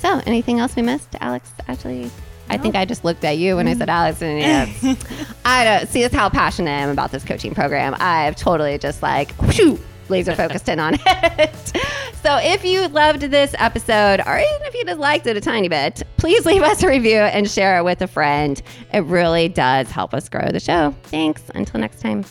So, 0.00 0.20
anything 0.26 0.58
else 0.58 0.74
we 0.74 0.82
missed, 0.82 1.14
Alex? 1.20 1.52
Actually, 1.68 2.10
I 2.50 2.58
think 2.58 2.74
I 2.74 2.84
just 2.84 3.04
looked 3.04 3.24
at 3.24 3.38
you 3.38 3.56
when 3.56 3.68
I 3.68 3.74
said 3.74 3.88
mm-hmm. 3.88 3.90
Alex, 3.90 4.22
and 4.22 4.40
yeah, 4.40 4.94
I 5.44 5.64
don't 5.64 5.88
see. 5.88 6.02
That's 6.02 6.14
how 6.14 6.28
passionate 6.28 6.72
I 6.72 6.80
am 6.80 6.90
about 6.90 7.12
this 7.12 7.24
coaching 7.24 7.54
program. 7.54 7.94
I've 8.00 8.34
totally 8.34 8.76
just 8.76 9.02
like 9.02 9.32
laser 10.08 10.34
focused 10.34 10.68
in 10.68 10.80
on 10.80 10.94
it. 10.94 11.54
so 12.22 12.38
if 12.42 12.64
you 12.64 12.88
loved 12.88 13.22
this 13.22 13.54
episode, 13.58 14.20
or 14.20 14.38
even 14.38 14.62
if 14.66 14.74
you 14.74 14.84
just 14.84 14.98
liked 14.98 15.26
it 15.26 15.36
a 15.36 15.40
tiny 15.40 15.68
bit, 15.68 16.02
please 16.16 16.44
leave 16.46 16.62
us 16.62 16.82
a 16.82 16.88
review 16.88 17.18
and 17.18 17.50
share 17.50 17.78
it 17.78 17.84
with 17.84 18.02
a 18.02 18.06
friend. 18.06 18.60
It 18.92 19.04
really 19.04 19.48
does 19.48 19.90
help 19.90 20.14
us 20.14 20.28
grow 20.28 20.48
the 20.50 20.60
show. 20.60 20.94
Thanks. 21.04 21.42
Until 21.54 21.80
next 21.80 22.00
time. 22.00 22.24